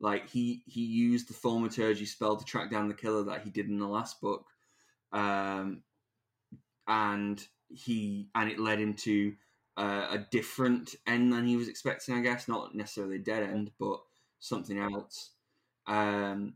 [0.00, 3.68] Like he he used the thaumaturgy spell to track down the killer that he did
[3.68, 4.46] in the last book,
[5.12, 5.82] um,
[6.86, 9.34] and he and it led him to
[9.76, 12.14] uh, a different end than he was expecting.
[12.14, 14.00] I guess not necessarily a dead end, but
[14.38, 15.30] something else.
[15.86, 16.54] Um,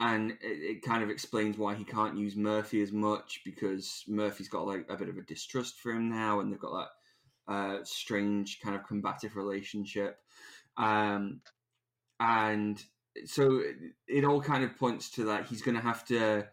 [0.00, 4.48] and it, it, kind of explains why he can't use Murphy as much because Murphy's
[4.48, 6.88] got like a bit of a distrust for him now, and they've got
[7.46, 10.18] that uh, strange kind of combative relationship.
[10.76, 11.40] Um,
[12.20, 12.82] and
[13.24, 13.62] so
[14.06, 16.46] it, all kind of points to that he's going to have to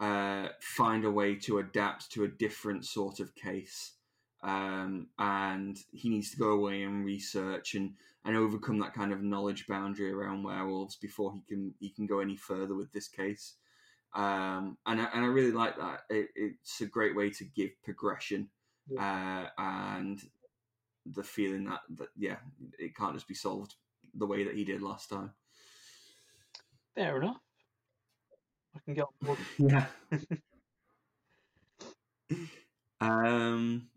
[0.00, 3.92] uh, find a way to adapt to a different sort of case.
[4.42, 9.22] Um, and he needs to go away and research and, and overcome that kind of
[9.22, 13.54] knowledge boundary around werewolves before he can he can go any further with this case.
[14.14, 16.02] Um, and I, and I really like that.
[16.10, 18.48] It, it's a great way to give progression
[18.98, 20.20] uh, and
[21.06, 22.36] the feeling that, that yeah,
[22.78, 23.74] it can't just be solved
[24.16, 25.32] the way that he did last time.
[26.94, 27.38] Fair enough.
[28.76, 29.38] I can get on board.
[29.58, 29.86] yeah.
[33.00, 33.88] um.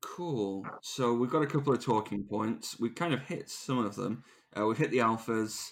[0.00, 0.66] Cool.
[0.82, 2.78] So we've got a couple of talking points.
[2.78, 4.24] We've kind of hit some of them.
[4.56, 5.70] Uh, we've hit the alphas.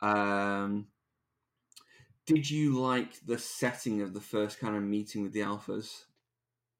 [0.00, 0.88] Um,
[2.26, 6.04] did you like the setting of the first kind of meeting with the alphas?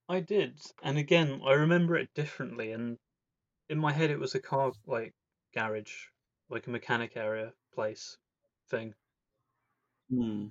[0.08, 2.72] I did, and again, I remember it differently.
[2.72, 2.98] And
[3.68, 5.14] in my head, it was a car like
[5.54, 6.06] garage,
[6.50, 8.16] like a mechanic area place
[8.70, 8.94] thing.
[10.10, 10.46] Hmm.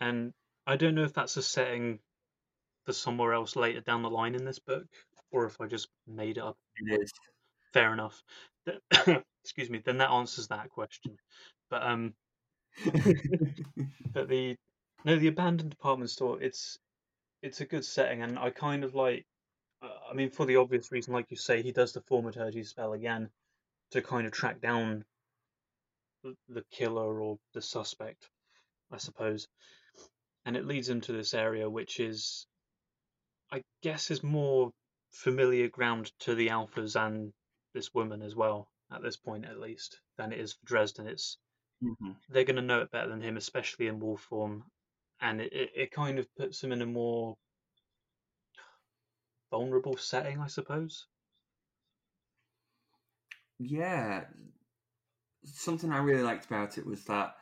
[0.00, 0.32] And
[0.66, 1.98] I don't know if that's a setting
[2.84, 4.86] for somewhere else later down the line in this book,
[5.30, 6.56] or if I just made it up.
[6.76, 7.12] It is.
[7.72, 8.22] Fair enough.
[9.44, 9.82] Excuse me.
[9.84, 11.18] Then that answers that question.
[11.70, 12.14] But um,
[14.12, 14.56] but the
[15.04, 16.40] no, the abandoned department store.
[16.40, 16.78] It's
[17.42, 19.26] it's a good setting, and I kind of like.
[19.82, 22.94] Uh, I mean, for the obvious reason, like you say, he does the thaumaturgy spell
[22.94, 23.28] again
[23.92, 25.04] to kind of track down
[26.48, 28.28] the killer or the suspect,
[28.90, 29.46] I suppose.
[30.44, 32.46] And it leads him to this area, which is,
[33.52, 34.70] I guess, is more
[35.10, 37.32] familiar ground to the Alphas and
[37.74, 41.06] this woman as well, at this point at least, than it is for Dresden.
[41.06, 41.38] It's
[41.82, 42.12] mm-hmm.
[42.28, 44.64] they're going to know it better than him, especially in wolf form,
[45.20, 47.36] and it, it, it kind of puts him in a more
[49.50, 51.06] vulnerable setting, I suppose.
[53.58, 54.24] Yeah,
[55.44, 57.36] something I really liked about it was that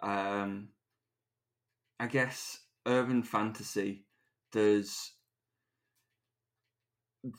[0.00, 0.68] um,
[2.00, 4.06] I guess urban fantasy
[4.52, 5.12] there's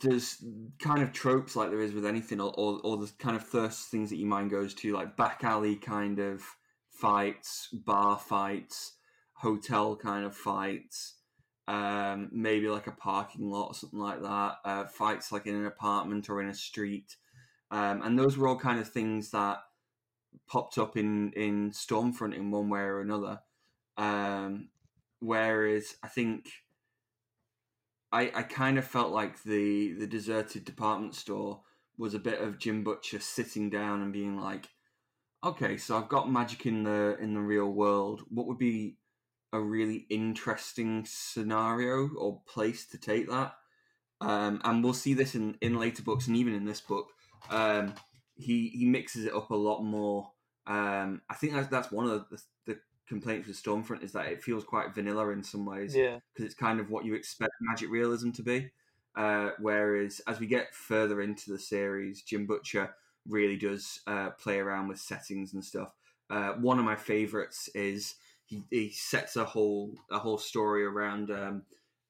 [0.01, 0.43] there's
[0.79, 3.89] kind of tropes like there is with anything or, or, or the kind of first
[3.89, 6.43] things that your mind goes to like back alley kind of
[6.91, 8.93] fights bar fights
[9.33, 11.15] hotel kind of fights
[11.67, 15.65] um, maybe like a parking lot or something like that uh, fights like in an
[15.65, 17.15] apartment or in a street
[17.71, 19.63] um, and those were all kind of things that
[20.47, 23.39] popped up in in Storm Front in one way or another.
[23.97, 24.69] Um,
[25.19, 26.49] whereas I think
[28.11, 31.61] I I kind of felt like the the deserted department store
[31.97, 34.69] was a bit of Jim Butcher sitting down and being like,
[35.43, 38.23] okay, so I've got magic in the in the real world.
[38.29, 38.97] What would be
[39.53, 43.53] a really interesting scenario or place to take that?
[44.19, 47.07] Um, and we'll see this in, in later books and even in this book.
[47.49, 47.93] Um,
[48.35, 50.31] he he mixes it up a lot more.
[50.67, 54.27] Um, I think that's that's one of the, the complaints with Storm Front is that
[54.27, 55.95] it feels quite vanilla in some ways.
[55.95, 58.71] Yeah, because it's kind of what you expect magic realism to be.
[59.15, 62.95] Uh, whereas as we get further into the series, Jim Butcher
[63.27, 65.89] really does uh, play around with settings and stuff.
[66.29, 71.29] Uh, one of my favorites is he, he sets a whole a whole story around
[71.29, 71.63] um,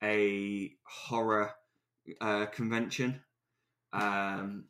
[0.04, 1.52] a horror
[2.20, 3.22] uh, convention.
[3.94, 4.66] Um,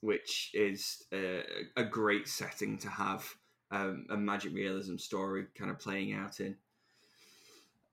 [0.00, 1.42] which is a,
[1.76, 3.24] a great setting to have
[3.70, 6.56] um, a magic realism story kind of playing out in.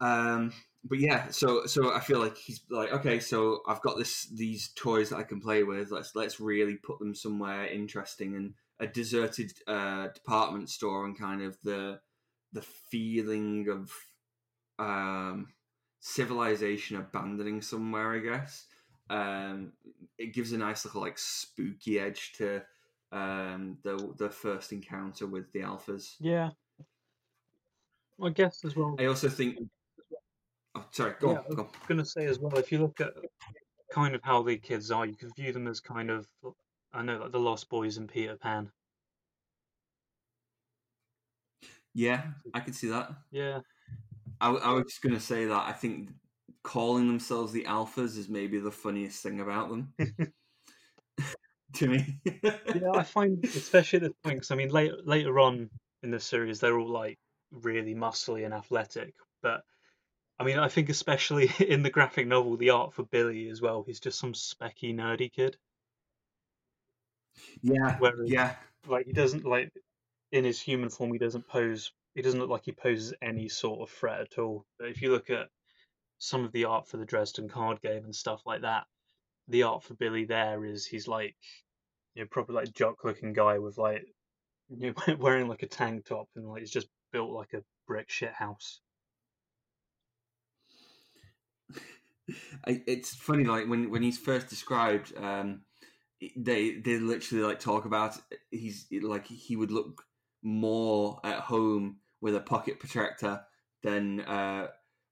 [0.01, 4.25] Um, but yeah, so so I feel like he's like, okay, so I've got this
[4.25, 5.91] these toys that I can play with.
[5.91, 11.41] Let's let's really put them somewhere interesting and a deserted uh, department store and kind
[11.41, 11.99] of the
[12.53, 13.91] the feeling of
[14.77, 15.47] um,
[15.99, 18.65] civilization abandoning somewhere, I guess.
[19.09, 19.73] Um,
[20.17, 22.61] it gives a nice little like spooky edge to
[23.11, 26.15] um, the the first encounter with the alphas.
[26.19, 26.51] Yeah,
[28.21, 28.95] I guess as well.
[28.99, 29.59] I also think.
[30.77, 31.55] Oh, sorry, go yeah, on.
[31.55, 33.13] Go I was going to say as well, if you look at
[33.91, 36.27] kind of how the kids are, you can view them as kind of,
[36.91, 38.69] I know, like the Lost Boys and Peter Pan.
[41.93, 43.09] Yeah, I can see that.
[43.31, 43.61] Yeah.
[44.41, 46.09] I, I was just going to say that I think
[46.65, 49.93] calling themselves the alphas is maybe the funniest thing about them
[51.73, 52.19] to me.
[52.43, 55.69] yeah, I find especially at this point I mean later later on
[56.01, 57.19] in the series they're all like
[57.51, 59.13] really muscly and athletic,
[59.43, 59.61] but
[60.39, 63.83] I mean I think especially in the graphic novel the art for Billy as well.
[63.85, 65.57] He's just some specky nerdy kid.
[67.61, 67.97] Yeah.
[67.99, 68.55] Whereas, yeah.
[68.87, 69.71] Like he doesn't like
[70.31, 73.81] in his human form he doesn't pose he doesn't look like he poses any sort
[73.81, 74.65] of threat at all.
[74.79, 75.47] But if you look at
[76.17, 78.85] some of the art for the Dresden card game and stuff like that,
[79.47, 81.35] the art for Billy there is he's like
[82.15, 84.05] you know, probably like jock looking guy with like
[84.69, 88.09] you know, wearing like a tank top and like he's just built like a brick
[88.09, 88.79] shit house.
[92.65, 95.61] It's funny, like when when he's first described, um,
[96.35, 98.17] they they literally like talk about
[98.49, 100.03] he's like he would look
[100.41, 103.41] more at home with a pocket protector
[103.83, 104.67] than uh,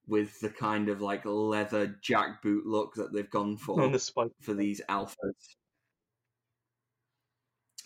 [0.06, 4.32] with the kind of like leather jackboot look that they've gone for the spike.
[4.40, 5.56] for these alphas.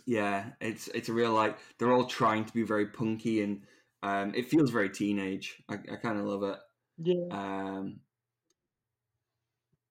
[0.06, 3.62] Yeah, it's it's a real like they're all trying to be very punky and
[4.02, 5.62] um, it feels very teenage.
[5.68, 6.58] I, I kind of love it.
[6.98, 7.26] Yeah.
[7.30, 8.00] Um,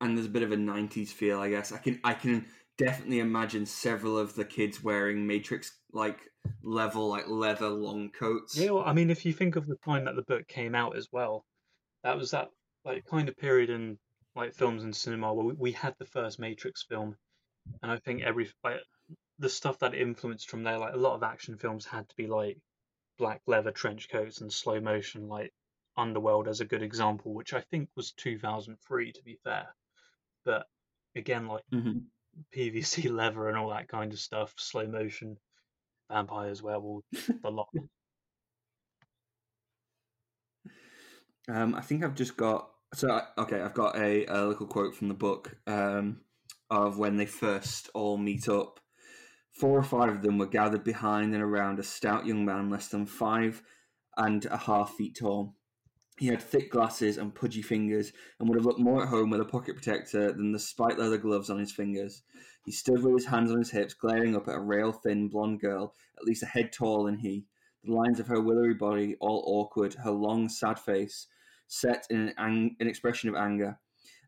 [0.02, 1.72] and there's a bit of a '90s feel, I guess.
[1.72, 2.46] I can I can
[2.78, 6.20] definitely imagine several of the kids wearing Matrix like
[6.64, 8.58] level like leather long coats.
[8.58, 10.96] Yeah, well, I mean, if you think of the time that the book came out
[10.96, 11.46] as well,
[12.04, 12.50] that was that
[12.86, 14.00] like kind of period in
[14.36, 17.18] like films and cinema where we, we had the first Matrix film,
[17.84, 18.82] and I think every like
[19.40, 22.28] the stuff that influenced from there, like a lot of action films had to be
[22.28, 22.60] like
[23.18, 25.54] black leather trench coats and slow motion, like
[25.98, 29.76] Underworld as a good example, which I think was 2003 to be fair,
[30.46, 30.68] but
[31.16, 32.10] again, like Mhm.
[32.52, 35.40] PVC leather and all that kind of stuff, slow motion,
[36.10, 37.06] vampires, werewolves,
[37.44, 37.70] the lot.
[41.50, 43.62] Um, I think I've just got so okay.
[43.62, 46.22] I've got a, a little quote from the book um,
[46.70, 48.80] of when they first all meet up.
[49.52, 52.90] Four or five of them were gathered behind and around a stout young man, less
[52.90, 53.64] than five
[54.16, 55.56] and a half feet tall.
[56.18, 59.42] He had thick glasses and pudgy fingers, and would have looked more at home with
[59.42, 62.24] a pocket protector than the spike leather gloves on his fingers.
[62.66, 65.60] He stood with his hands on his hips, glaring up at a rail thin blonde
[65.60, 67.46] girl, at least a head taller than he.
[67.84, 71.28] The lines of her willowy body, all awkward, her long, sad face,
[71.68, 73.80] set in an, ang- an expression of anger.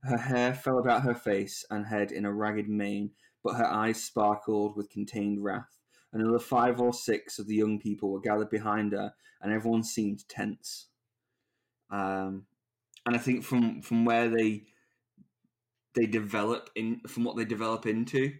[0.03, 3.11] Her hair fell about her face and head in a ragged mane,
[3.43, 5.77] but her eyes sparkled with contained wrath.
[6.13, 10.27] Another five or six of the young people were gathered behind her, and everyone seemed
[10.27, 10.87] tense.
[11.91, 12.45] Um,
[13.05, 14.63] and I think from from where they
[15.95, 18.33] they develop in from what they develop into,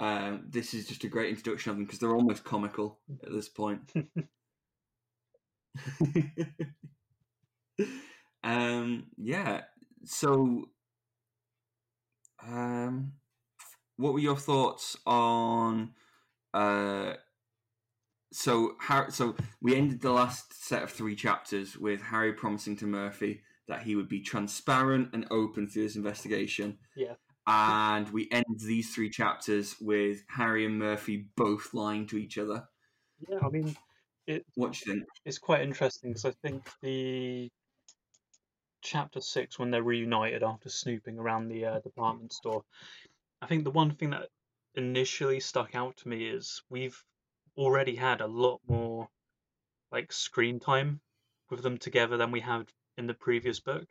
[0.00, 3.48] um, this is just a great introduction of them because they're almost comical at this
[3.48, 3.92] point.
[8.44, 9.62] um, yeah.
[10.04, 10.68] So,
[12.46, 13.12] um,
[13.96, 15.94] what were your thoughts on?
[16.52, 17.14] Uh,
[18.32, 22.86] so, Har- so we ended the last set of three chapters with Harry promising to
[22.86, 26.78] Murphy that he would be transparent and open through this investigation.
[26.96, 27.14] Yeah.
[27.46, 32.68] And we end these three chapters with Harry and Murphy both lying to each other.
[33.28, 33.76] Yeah, I mean,
[34.26, 35.08] it What do you think?
[35.24, 37.50] it's quite interesting because I think the
[38.82, 42.62] chapter six, when they're reunited after snooping around the uh, department store,
[43.40, 44.28] I think the one thing that
[44.74, 47.02] initially stuck out to me is we've
[47.56, 49.08] already had a lot more
[49.90, 51.00] like screen time
[51.50, 52.66] with them together than we had
[52.96, 53.86] in the previous book.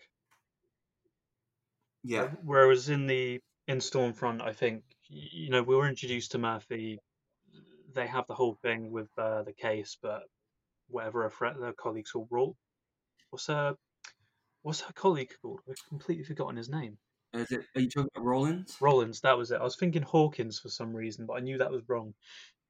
[2.03, 2.29] Yeah.
[2.43, 6.99] Whereas in the in Storm Front, I think you know we were introduced to Murphy.
[7.93, 10.23] They have the whole thing with uh, the case, but
[10.87, 12.55] whatever her friend, their colleagues called Rawl.
[13.29, 13.75] What's her
[14.63, 15.61] What's her colleague called?
[15.69, 16.97] I've completely forgotten his name.
[17.33, 18.77] Is it, are you talking about Rollins?
[18.81, 19.59] Rollins, that was it.
[19.59, 22.13] I was thinking Hawkins for some reason, but I knew that was wrong.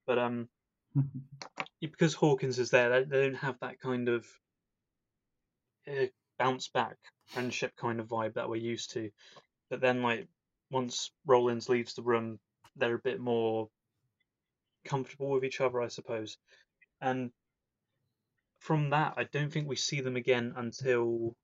[0.06, 0.48] But um,
[1.82, 4.26] because Hawkins is there, they, they don't have that kind of
[5.88, 6.06] uh,
[6.38, 9.10] bounce back friendship kind of vibe that we're used to.
[9.70, 10.28] But then, like,
[10.70, 12.40] once Rollins leaves the room,
[12.76, 13.70] they're a bit more
[14.86, 16.38] comfortable with each other, I suppose.
[17.02, 17.32] And
[18.60, 21.36] from that, I don't think we see them again until.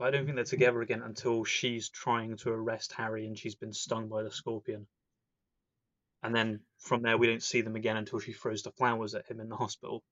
[0.00, 3.72] I don't think they're together again until she's trying to arrest Harry and she's been
[3.72, 4.86] stung by the scorpion.
[6.22, 9.26] And then from there, we don't see them again until she throws the flowers at
[9.26, 10.02] him in the hospital.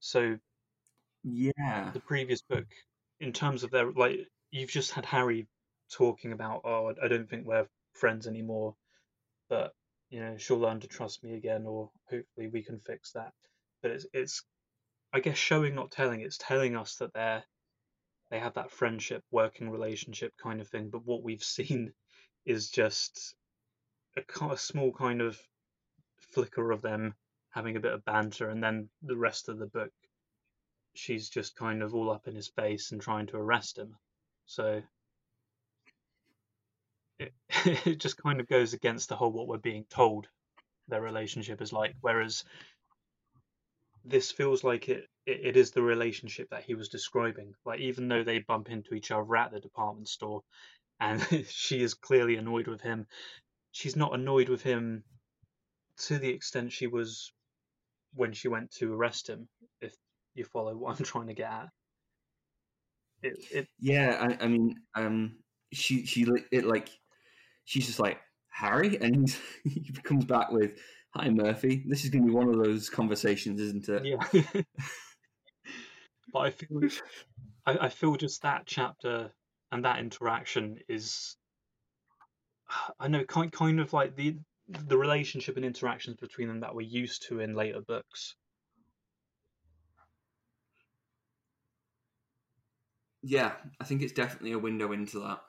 [0.00, 0.38] So
[1.22, 1.90] Yeah.
[1.92, 2.66] the previous book,
[3.20, 5.48] in terms of their like, you've just had Harry
[5.90, 8.76] talking about, oh, I don't think we're friends anymore,
[9.48, 9.74] but
[10.10, 13.32] you know, she'll learn to trust me again, or hopefully we can fix that.
[13.82, 14.42] But it's it's,
[15.12, 16.20] I guess, showing not telling.
[16.20, 17.44] It's telling us that they're
[18.30, 20.90] they have that friendship, working relationship kind of thing.
[20.90, 21.92] But what we've seen
[22.44, 23.34] is just
[24.16, 25.38] a, a small kind of
[26.32, 27.14] flicker of them
[27.50, 29.92] having a bit of banter, and then the rest of the book
[30.98, 33.96] she's just kind of all up in his face and trying to arrest him.
[34.46, 34.82] So
[37.18, 37.32] it,
[37.64, 40.28] it just kind of goes against the whole what we're being told
[40.88, 41.94] their relationship is like.
[42.00, 42.44] Whereas
[44.08, 47.52] this feels like it, it, it is the relationship that he was describing.
[47.64, 50.42] Like even though they bump into each other at the department store,
[51.00, 53.06] and she is clearly annoyed with him,
[53.72, 55.04] she's not annoyed with him
[55.98, 57.32] to the extent she was
[58.14, 59.48] when she went to arrest him.
[59.80, 59.94] If
[60.34, 61.68] you follow what I'm trying to get at.
[63.22, 65.36] It, it Yeah, I, I mean, um,
[65.72, 66.88] she she it like
[67.64, 69.28] she's just like Harry, and
[69.64, 70.78] he comes back with,
[71.14, 74.04] "Hi Murphy." This is going to be one of those conversations, isn't it?
[74.04, 74.42] yeah.
[76.32, 76.80] but I feel
[77.66, 79.32] I, I feel just that chapter
[79.72, 81.36] and that interaction is
[82.98, 84.36] I know kind kind of like the
[84.68, 88.34] the relationship and interactions between them that we're used to in later books.
[93.22, 95.40] Yeah, I think it's definitely a window into that.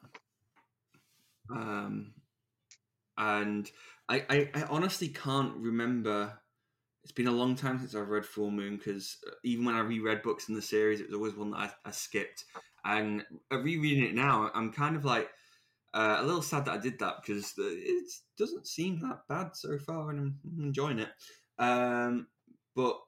[1.51, 2.14] Um,
[3.18, 3.70] and
[4.10, 6.34] I, I, I honestly can't remember.
[7.03, 10.24] It's been a long time since I've read Fool Moon because even when I reread
[10.24, 12.45] books in the series, it was always one that I, I skipped.
[12.84, 15.30] And uh, rereading it now, I'm kind of like
[15.93, 19.78] uh, a little sad that I did that because it doesn't seem that bad so
[19.78, 21.10] far, and I'm enjoying it.
[21.57, 22.28] Um,
[22.76, 22.99] but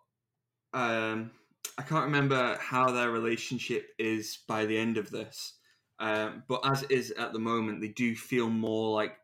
[0.74, 1.32] um,
[1.78, 5.56] I can't remember how their relationship is by the end of this.
[6.00, 9.18] Um, but as it is at the moment, they do feel more like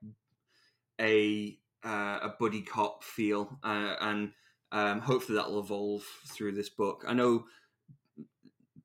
[1.00, 1.58] a
[1.88, 4.32] uh, a buddy cop feel, uh, and
[4.72, 7.06] um, hopefully that'll evolve through this book.
[7.08, 7.46] I know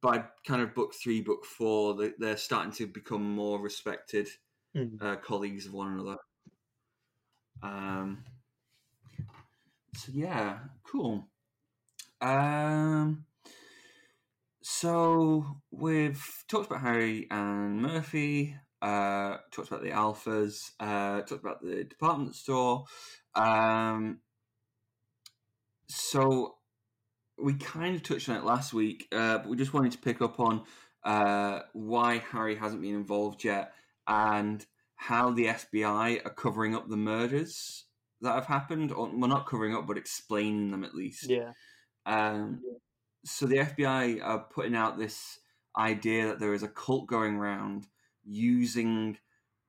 [0.01, 4.29] by kind of book three, book four, they, they're starting to become more respected
[4.75, 5.03] Mm.
[5.03, 6.17] uh, colleagues of one another.
[7.63, 8.25] Um,
[9.95, 11.27] so yeah, cool.
[12.23, 13.27] Um,
[14.63, 18.57] so we've talked about Harry and Murphy.
[18.83, 20.73] Uh, talked about the alphas.
[20.81, 22.85] Uh, talked about the department store.
[23.37, 24.19] Um,
[25.87, 26.57] so
[27.39, 30.21] we kind of touched on it last week, uh, but we just wanted to pick
[30.21, 30.63] up on
[31.05, 33.73] uh, why Harry hasn't been involved yet
[34.07, 34.67] and
[34.97, 37.85] how the FBI are covering up the murders
[38.21, 41.29] that have happened, or well, not covering up, but explaining them at least.
[41.29, 41.53] Yeah.
[42.07, 42.61] Um,
[43.25, 45.39] so the FBI are putting out this
[45.77, 47.87] idea that there is a cult going around
[48.25, 49.17] using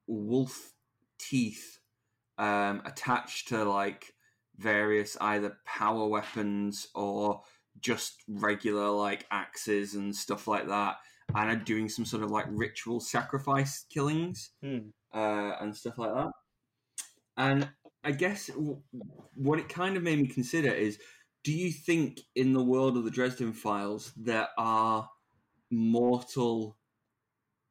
[0.08, 0.74] wolf
[1.20, 1.80] teeth
[2.38, 4.14] um, attached to like
[4.58, 7.42] various either power weapons or
[7.80, 10.98] just regular like axes and stuff like that,
[11.36, 14.92] and are doing some sort of like ritual sacrifice killings Mm.
[15.14, 16.32] uh, and stuff like that.
[17.38, 17.70] And
[18.04, 18.82] I guess w-
[19.36, 21.00] what it kind of made me consider is
[21.44, 25.10] do you think in the world of the Dresden Files there are
[25.72, 26.78] mortal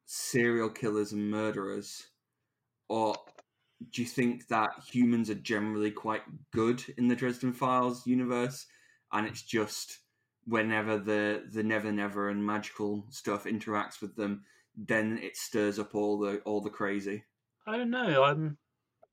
[0.05, 2.07] serial killers and murderers?
[2.89, 3.15] Or
[3.91, 8.65] do you think that humans are generally quite good in the Dresden Files universe
[9.11, 9.99] and it's just
[10.45, 14.43] whenever the, the Never Never and magical stuff interacts with them,
[14.75, 17.23] then it stirs up all the all the crazy?
[17.67, 18.23] I don't know.
[18.23, 18.57] I'm.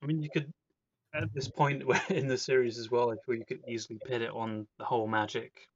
[0.01, 0.51] I mean, you could
[1.13, 4.31] at this point in the series as well, I feel you could easily pin it
[4.31, 5.67] on the whole magic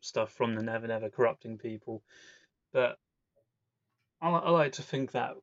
[0.00, 2.02] stuff from the Never Never corrupting people,
[2.72, 2.96] but
[4.20, 5.36] I, I like to think that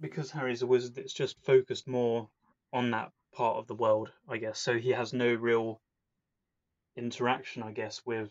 [0.00, 2.28] because Harry's a wizard, it's just focused more
[2.72, 4.58] on that part of the world, I guess.
[4.58, 5.80] So he has no real
[6.96, 8.30] interaction, I guess, with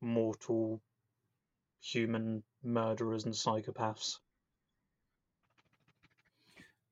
[0.00, 0.80] mortal
[1.80, 4.18] human murderers and psychopaths.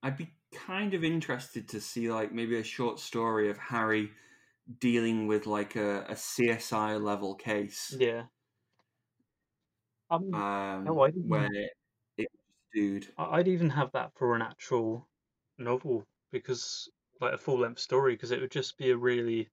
[0.03, 4.11] I'd be kind of interested to see like maybe a short story of Harry
[4.81, 7.95] dealing with like a, a CSI level case.
[7.99, 8.25] Yeah.
[10.11, 11.49] Um, Um, No, I didn't- where
[12.17, 12.31] it,
[12.73, 15.09] dude, I'd even have that for an actual
[15.59, 16.91] novel because,
[17.21, 19.51] like, a full length story, because it would just be a really,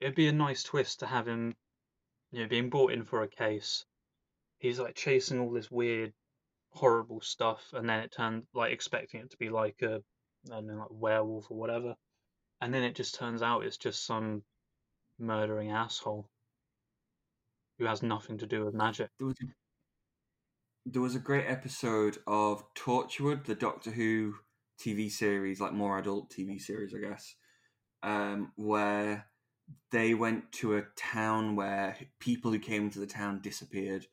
[0.00, 1.56] it'd be a nice twist to have him,
[2.32, 3.86] you know, being brought in for a case.
[4.58, 6.14] He's like chasing all this weird,
[6.70, 10.04] horrible stuff, and then it turned like expecting it to be like a,
[10.50, 11.96] I don't know, like werewolf or whatever,
[12.60, 14.44] and then it just turns out it's just some
[15.18, 16.30] murdering asshole
[17.80, 19.08] who has nothing to do with magic.
[19.18, 19.46] there was a,
[20.84, 24.34] there was a great episode of Torchwood, the Doctor Who
[24.78, 27.34] TV series, like more adult TV series, I guess,
[28.02, 29.26] um, where
[29.92, 34.06] they went to a town where people who came into the town disappeared.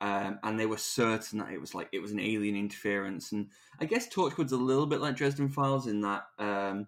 [0.00, 3.48] Um, and they were certain that it was like it was an alien interference, and
[3.80, 6.86] I guess Torchwood's a little bit like Dresden Files in that um,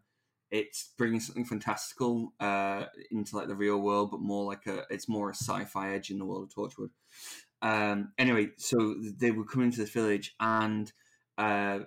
[0.52, 5.08] it's bringing something fantastical uh, into like the real world, but more like a it's
[5.08, 6.90] more a sci-fi edge in the world of Torchwood.
[7.62, 10.92] Um, anyway, so they were coming to this village, and
[11.38, 11.80] uh,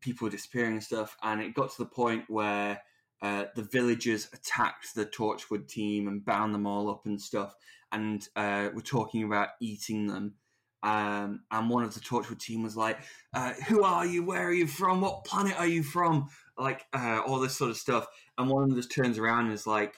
[0.00, 2.82] people were disappearing and stuff, and it got to the point where
[3.22, 7.54] uh, the villagers attacked the Torchwood team and bound them all up and stuff,
[7.92, 10.34] and uh, were talking about eating them.
[10.82, 12.98] Um, and one of the Torchwood team was like,
[13.32, 14.24] uh, "Who are you?
[14.24, 15.00] Where are you from?
[15.00, 16.30] What planet are you from?"
[16.62, 18.06] Like uh, all this sort of stuff.
[18.38, 19.94] And one of them just turns around and is like,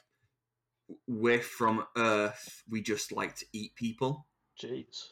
[1.06, 2.62] "We're from Earth.
[2.68, 4.26] We just like to eat people."
[4.60, 5.08] Jeez.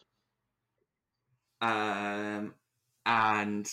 [1.60, 2.54] Um,
[3.06, 3.68] and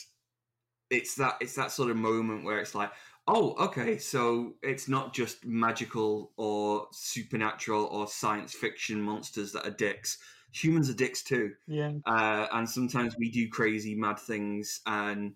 [0.89, 2.91] it's that it's that sort of moment where it's like,
[3.27, 9.71] oh, okay, so it's not just magical or supernatural or science fiction monsters that are
[9.71, 10.17] dicks.
[10.51, 11.51] Humans are dicks too.
[11.67, 11.91] Yeah.
[12.05, 15.33] Uh, and sometimes we do crazy, mad things, and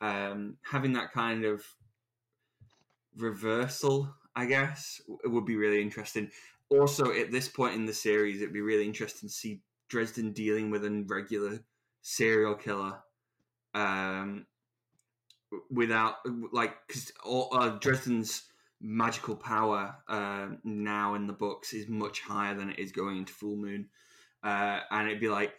[0.00, 1.64] um, having that kind of
[3.18, 6.30] reversal, I guess, it would be really interesting.
[6.70, 10.70] Also, at this point in the series, it'd be really interesting to see Dresden dealing
[10.70, 11.60] with a regular
[12.02, 12.98] serial killer
[13.74, 14.46] um,
[15.70, 16.16] without,
[16.52, 18.44] like, because uh, Dresden's
[18.80, 23.32] magical power uh, now in the books is much higher than it is going into
[23.32, 23.88] Fool Moon.
[24.42, 25.52] Uh, and it'd be like,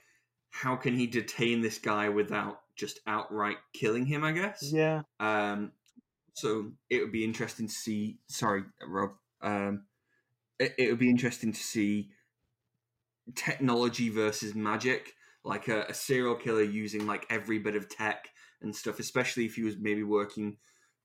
[0.51, 4.23] how can he detain this guy without just outright killing him?
[4.23, 4.71] I guess.
[4.71, 5.01] Yeah.
[5.19, 5.71] Um,
[6.33, 8.19] so it would be interesting to see.
[8.27, 9.11] Sorry, Robb.
[9.41, 9.83] Um,
[10.59, 12.09] it, it would be interesting to see
[13.35, 15.13] technology versus magic,
[15.43, 18.29] like a, a serial killer using like every bit of tech
[18.61, 20.57] and stuff, especially if he was maybe working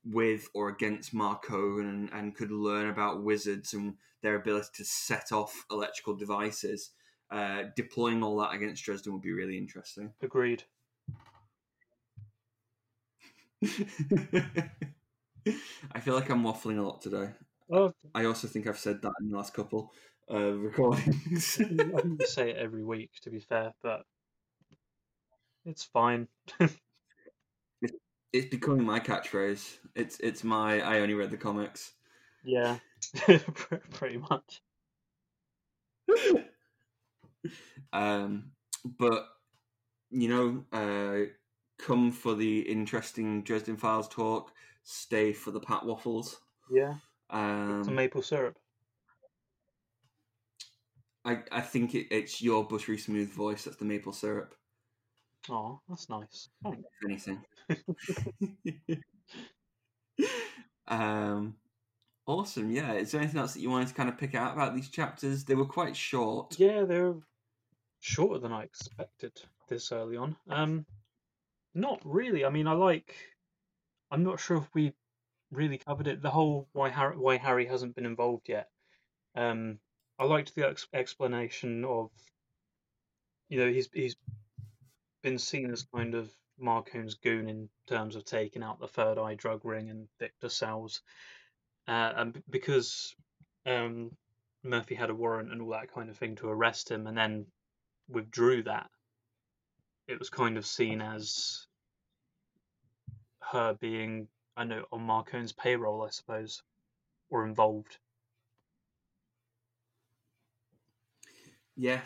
[0.05, 5.33] with or against Marcone and, and could learn about wizards and their ability to set
[5.33, 6.91] off electrical devices.
[7.31, 10.13] Uh, deploying all that against Dresden would be really interesting.
[10.23, 10.65] Agreed.
[15.93, 17.31] I feel like I'm waffling a lot today.
[17.71, 19.93] Oh, I also think I've said that in the last couple
[20.29, 21.61] of recordings.
[21.61, 24.05] I say it every week, to be fair, but
[25.65, 26.29] it's fine.
[28.33, 29.79] it's becoming my catchphrase.
[29.95, 31.93] It's it's my I only read the comics.
[32.45, 32.79] Yeah,
[33.93, 34.63] pretty much.
[37.93, 38.51] um,
[38.99, 39.27] but
[40.11, 41.31] you know, uh,
[41.79, 44.53] come for the interesting Dresden Files talk.
[44.85, 46.37] Stay for the pat waffles.
[46.71, 46.95] Yeah,
[47.31, 48.57] Um, some maple syrup.
[51.25, 54.55] I I think it, it's your buttery smooth voice that's the maple syrup.
[55.51, 56.49] Oh, that's nice.
[56.63, 56.89] Thanks.
[57.05, 57.45] anything.
[60.89, 61.57] um,
[62.27, 62.71] awesome.
[62.71, 62.93] Yeah.
[62.95, 65.45] Is there anything else that you wanted to kind of pick out about these chapters?
[65.45, 66.59] They were quite short.
[66.59, 67.15] Yeah, they're
[68.01, 69.33] shorter than I expected
[69.69, 70.37] this early on.
[70.49, 70.87] Um,
[71.75, 72.45] not really.
[72.45, 73.15] I mean, I like.
[74.11, 74.93] I'm not sure if we
[75.51, 76.23] really covered it.
[76.23, 78.69] The whole why Harry, why Harry hasn't been involved yet.
[79.35, 79.79] Um,
[80.19, 82.11] I liked the ex- explanation of.
[83.49, 84.17] You know, he's he's
[85.23, 89.35] been seen as kind of Marcone's goon in terms of taking out the third eye
[89.35, 91.03] drug ring and Victor Sells,
[91.89, 93.15] uh, and because
[93.67, 94.17] um,
[94.63, 97.47] Murphy had a warrant and all that kind of thing to arrest him, and then
[98.09, 98.91] withdrew that.
[100.07, 101.67] It was kind of seen as
[103.55, 106.63] her being, I know, on Marcone's payroll, I suppose,
[107.31, 107.99] or involved.
[111.77, 112.03] Yeah.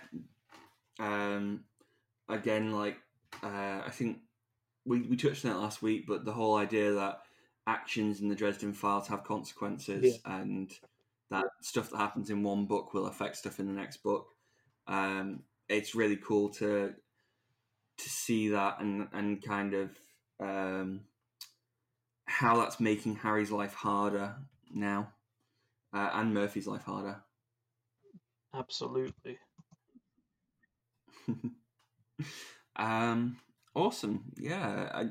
[1.01, 1.65] Um,
[2.29, 2.99] again, like
[3.43, 4.19] uh, I think
[4.85, 7.21] we we touched on it last week, but the whole idea that
[7.67, 10.73] actions in the Dresden Files have consequences, and
[11.31, 14.29] that stuff that happens in one book will affect stuff in the next book.
[14.87, 16.95] Um, it's really cool to
[17.99, 19.91] to see that and and kind of
[20.41, 21.01] um,
[22.29, 24.37] how that's making Harry's life harder
[24.73, 25.09] now,
[25.93, 27.23] uh, and Murphy's life harder.
[28.55, 29.39] Absolutely.
[32.77, 33.39] um,
[33.75, 34.25] awesome.
[34.37, 35.09] Yeah,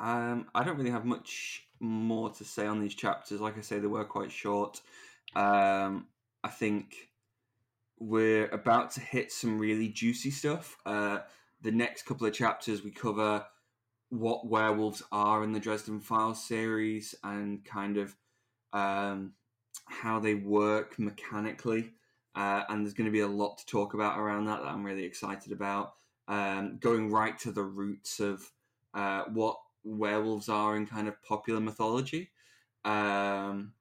[0.00, 3.40] I, um, I don't really have much more to say on these chapters.
[3.40, 4.80] Like I say, they were quite short.
[5.36, 6.06] Um,
[6.42, 7.10] I think
[8.00, 10.78] we're about to hit some really juicy stuff.
[10.86, 11.18] Uh,
[11.60, 13.44] the next couple of chapters, we cover
[14.10, 18.16] what werewolves are in the Dresden Files series and kind of
[18.72, 19.32] um,
[19.86, 21.92] how they work mechanically.
[22.34, 24.84] Uh, and there's going to be a lot to talk about around that that I'm
[24.84, 25.94] really excited about.
[26.28, 28.42] Um, going right to the roots of
[28.94, 32.30] uh, what werewolves are in kind of popular mythology,
[32.84, 33.72] um,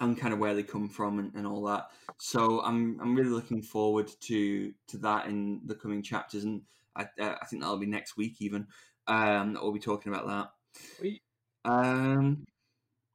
[0.00, 1.88] and kind of where they come from and, and all that.
[2.18, 6.62] So I'm I'm really looking forward to to that in the coming chapters, and
[6.94, 8.68] I, uh, I think that'll be next week even.
[9.06, 10.50] Um, that we'll be talking about that.
[10.98, 11.22] Sweet.
[11.64, 12.44] Um,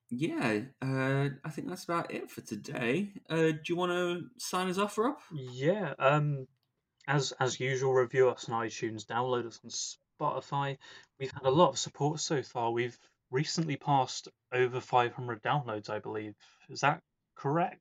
[0.10, 3.14] yeah, uh, I think that's about it for today.
[3.30, 5.18] Uh, do you want to sign us off, Robb?
[5.32, 5.94] Yeah.
[6.00, 6.48] Um,
[7.08, 10.78] as as usual, review us on iTunes, download us on Spotify.
[11.20, 12.72] We've had a lot of support so far.
[12.72, 12.98] We've
[13.32, 16.36] recently passed over 500 downloads, I believe.
[16.70, 17.02] Is that
[17.36, 17.80] correct?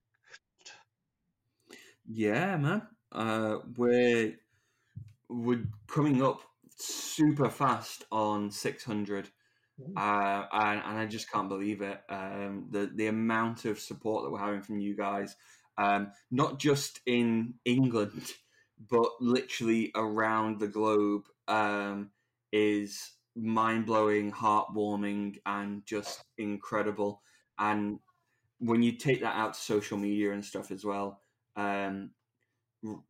[2.06, 2.82] Yeah, man.
[3.12, 4.36] Uh, we're
[5.28, 6.42] we're coming up
[6.80, 9.30] super fast on 600
[9.96, 12.00] uh, and, and I just can't believe it.
[12.08, 15.36] Um, the the amount of support that we're having from you guys,
[15.78, 18.32] um, not just in England,
[18.90, 22.10] but literally around the globe, um,
[22.52, 27.22] is mind blowing, heartwarming, and just incredible.
[27.58, 27.98] And
[28.58, 31.22] when you take that out to social media and stuff as well,
[31.56, 32.10] um,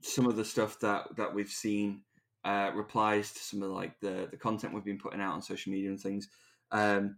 [0.03, 2.03] some of the stuff that that we've seen
[2.45, 5.73] uh, replies to some of like the the content we've been putting out on social
[5.73, 6.29] media and things.
[6.73, 7.17] Um,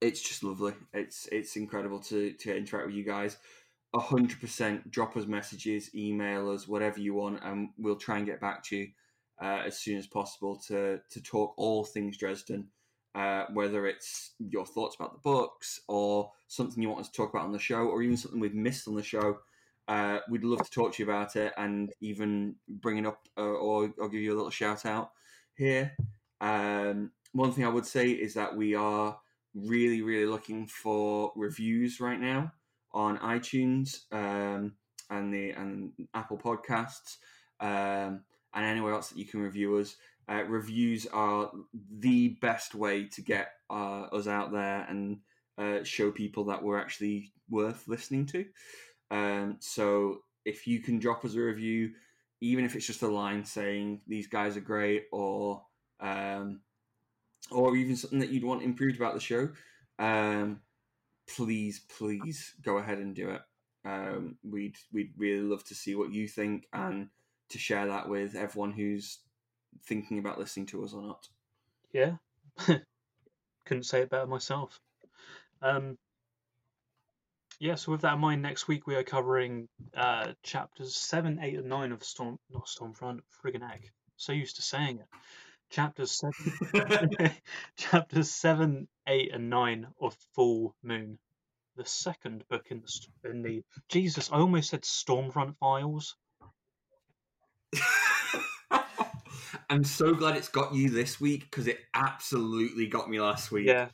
[0.00, 0.74] it's just lovely.
[0.92, 3.36] It's it's incredible to to interact with you guys.
[3.94, 4.90] hundred percent.
[4.90, 8.76] Drop us messages, email us, whatever you want, and we'll try and get back to
[8.76, 8.88] you
[9.42, 12.68] uh, as soon as possible to to talk all things Dresden.
[13.14, 17.32] Uh, whether it's your thoughts about the books or something you want us to talk
[17.32, 19.38] about on the show, or even something we've missed on the show,
[19.88, 23.42] uh, we'd love to talk to you about it and even bring it up uh,
[23.42, 25.10] or, or give you a little shout out
[25.56, 25.92] here.
[26.40, 29.18] Um, one thing I would say is that we are
[29.54, 32.52] really, really looking for reviews right now
[32.92, 34.74] on iTunes um,
[35.10, 37.16] and the and Apple Podcasts
[37.60, 38.22] um,
[38.54, 39.96] and anywhere else that you can review us.
[40.28, 41.50] Uh, reviews are
[41.98, 45.18] the best way to get uh, us out there and
[45.58, 48.44] uh, show people that we're actually worth listening to.
[49.10, 51.92] Um, so if you can drop us a review,
[52.40, 55.62] even if it's just a line saying these guys are great, or
[56.00, 56.60] um,
[57.50, 59.48] or even something that you'd want improved about the show,
[59.98, 60.60] um,
[61.26, 63.42] please, please go ahead and do it.
[63.84, 67.08] Um, we'd we'd really love to see what you think and
[67.50, 69.20] to share that with everyone who's
[69.86, 71.28] thinking about listening to us or not.
[71.92, 72.16] Yeah,
[73.66, 74.80] couldn't say it better myself.
[75.62, 75.98] Um,
[77.64, 81.54] yeah, so with that in mind, next week we are covering uh, chapters seven, eight,
[81.54, 83.90] and nine of Storm, not Storm Front, friggin' heck.
[84.18, 85.06] So used to saying it.
[85.70, 87.16] Chapters seven,
[87.78, 91.18] chapters seven, eight, and nine of Fool Moon,
[91.78, 94.30] the second book in the in the Jesus.
[94.30, 96.16] I almost said Storm Front Files.
[99.70, 103.68] I'm so glad it's got you this week because it absolutely got me last week.
[103.68, 103.88] Yeah.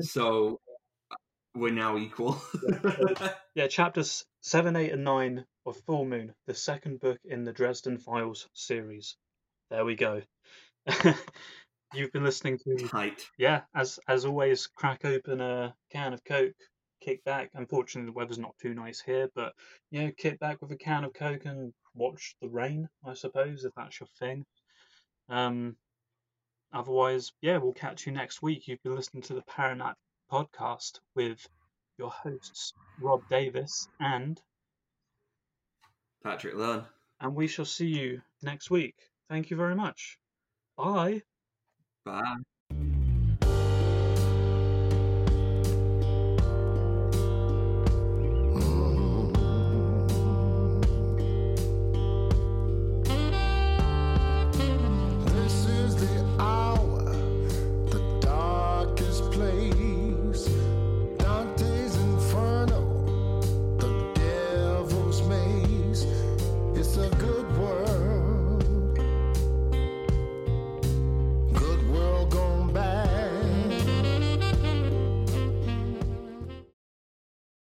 [0.00, 0.58] so
[1.54, 2.40] we're now equal.
[3.54, 7.98] yeah, chapters seven, eight, and nine of Fool Moon, the second book in the Dresden
[7.98, 9.16] Files series.
[9.70, 10.22] There we go.
[11.94, 13.26] You've been listening to Tight.
[13.38, 16.54] Yeah, as as always, crack open a can of Coke,
[17.02, 17.50] kick back.
[17.54, 19.52] Unfortunately, the weather's not too nice here, but
[19.90, 22.88] you know, kick back with a can of Coke and watch the rain.
[23.06, 24.44] I suppose if that's your thing.
[25.28, 25.76] Um,
[26.72, 28.66] otherwise, yeah, we'll catch you next week.
[28.66, 29.94] You've been listening to the Paranet
[30.32, 31.46] podcast with
[31.98, 34.40] your hosts Robb Davis and
[36.24, 36.86] Patrick Lunn.
[37.20, 38.94] And we shall see you next week.
[39.28, 40.18] Thank you very much.
[40.76, 41.22] Bye.
[42.04, 42.36] Bye.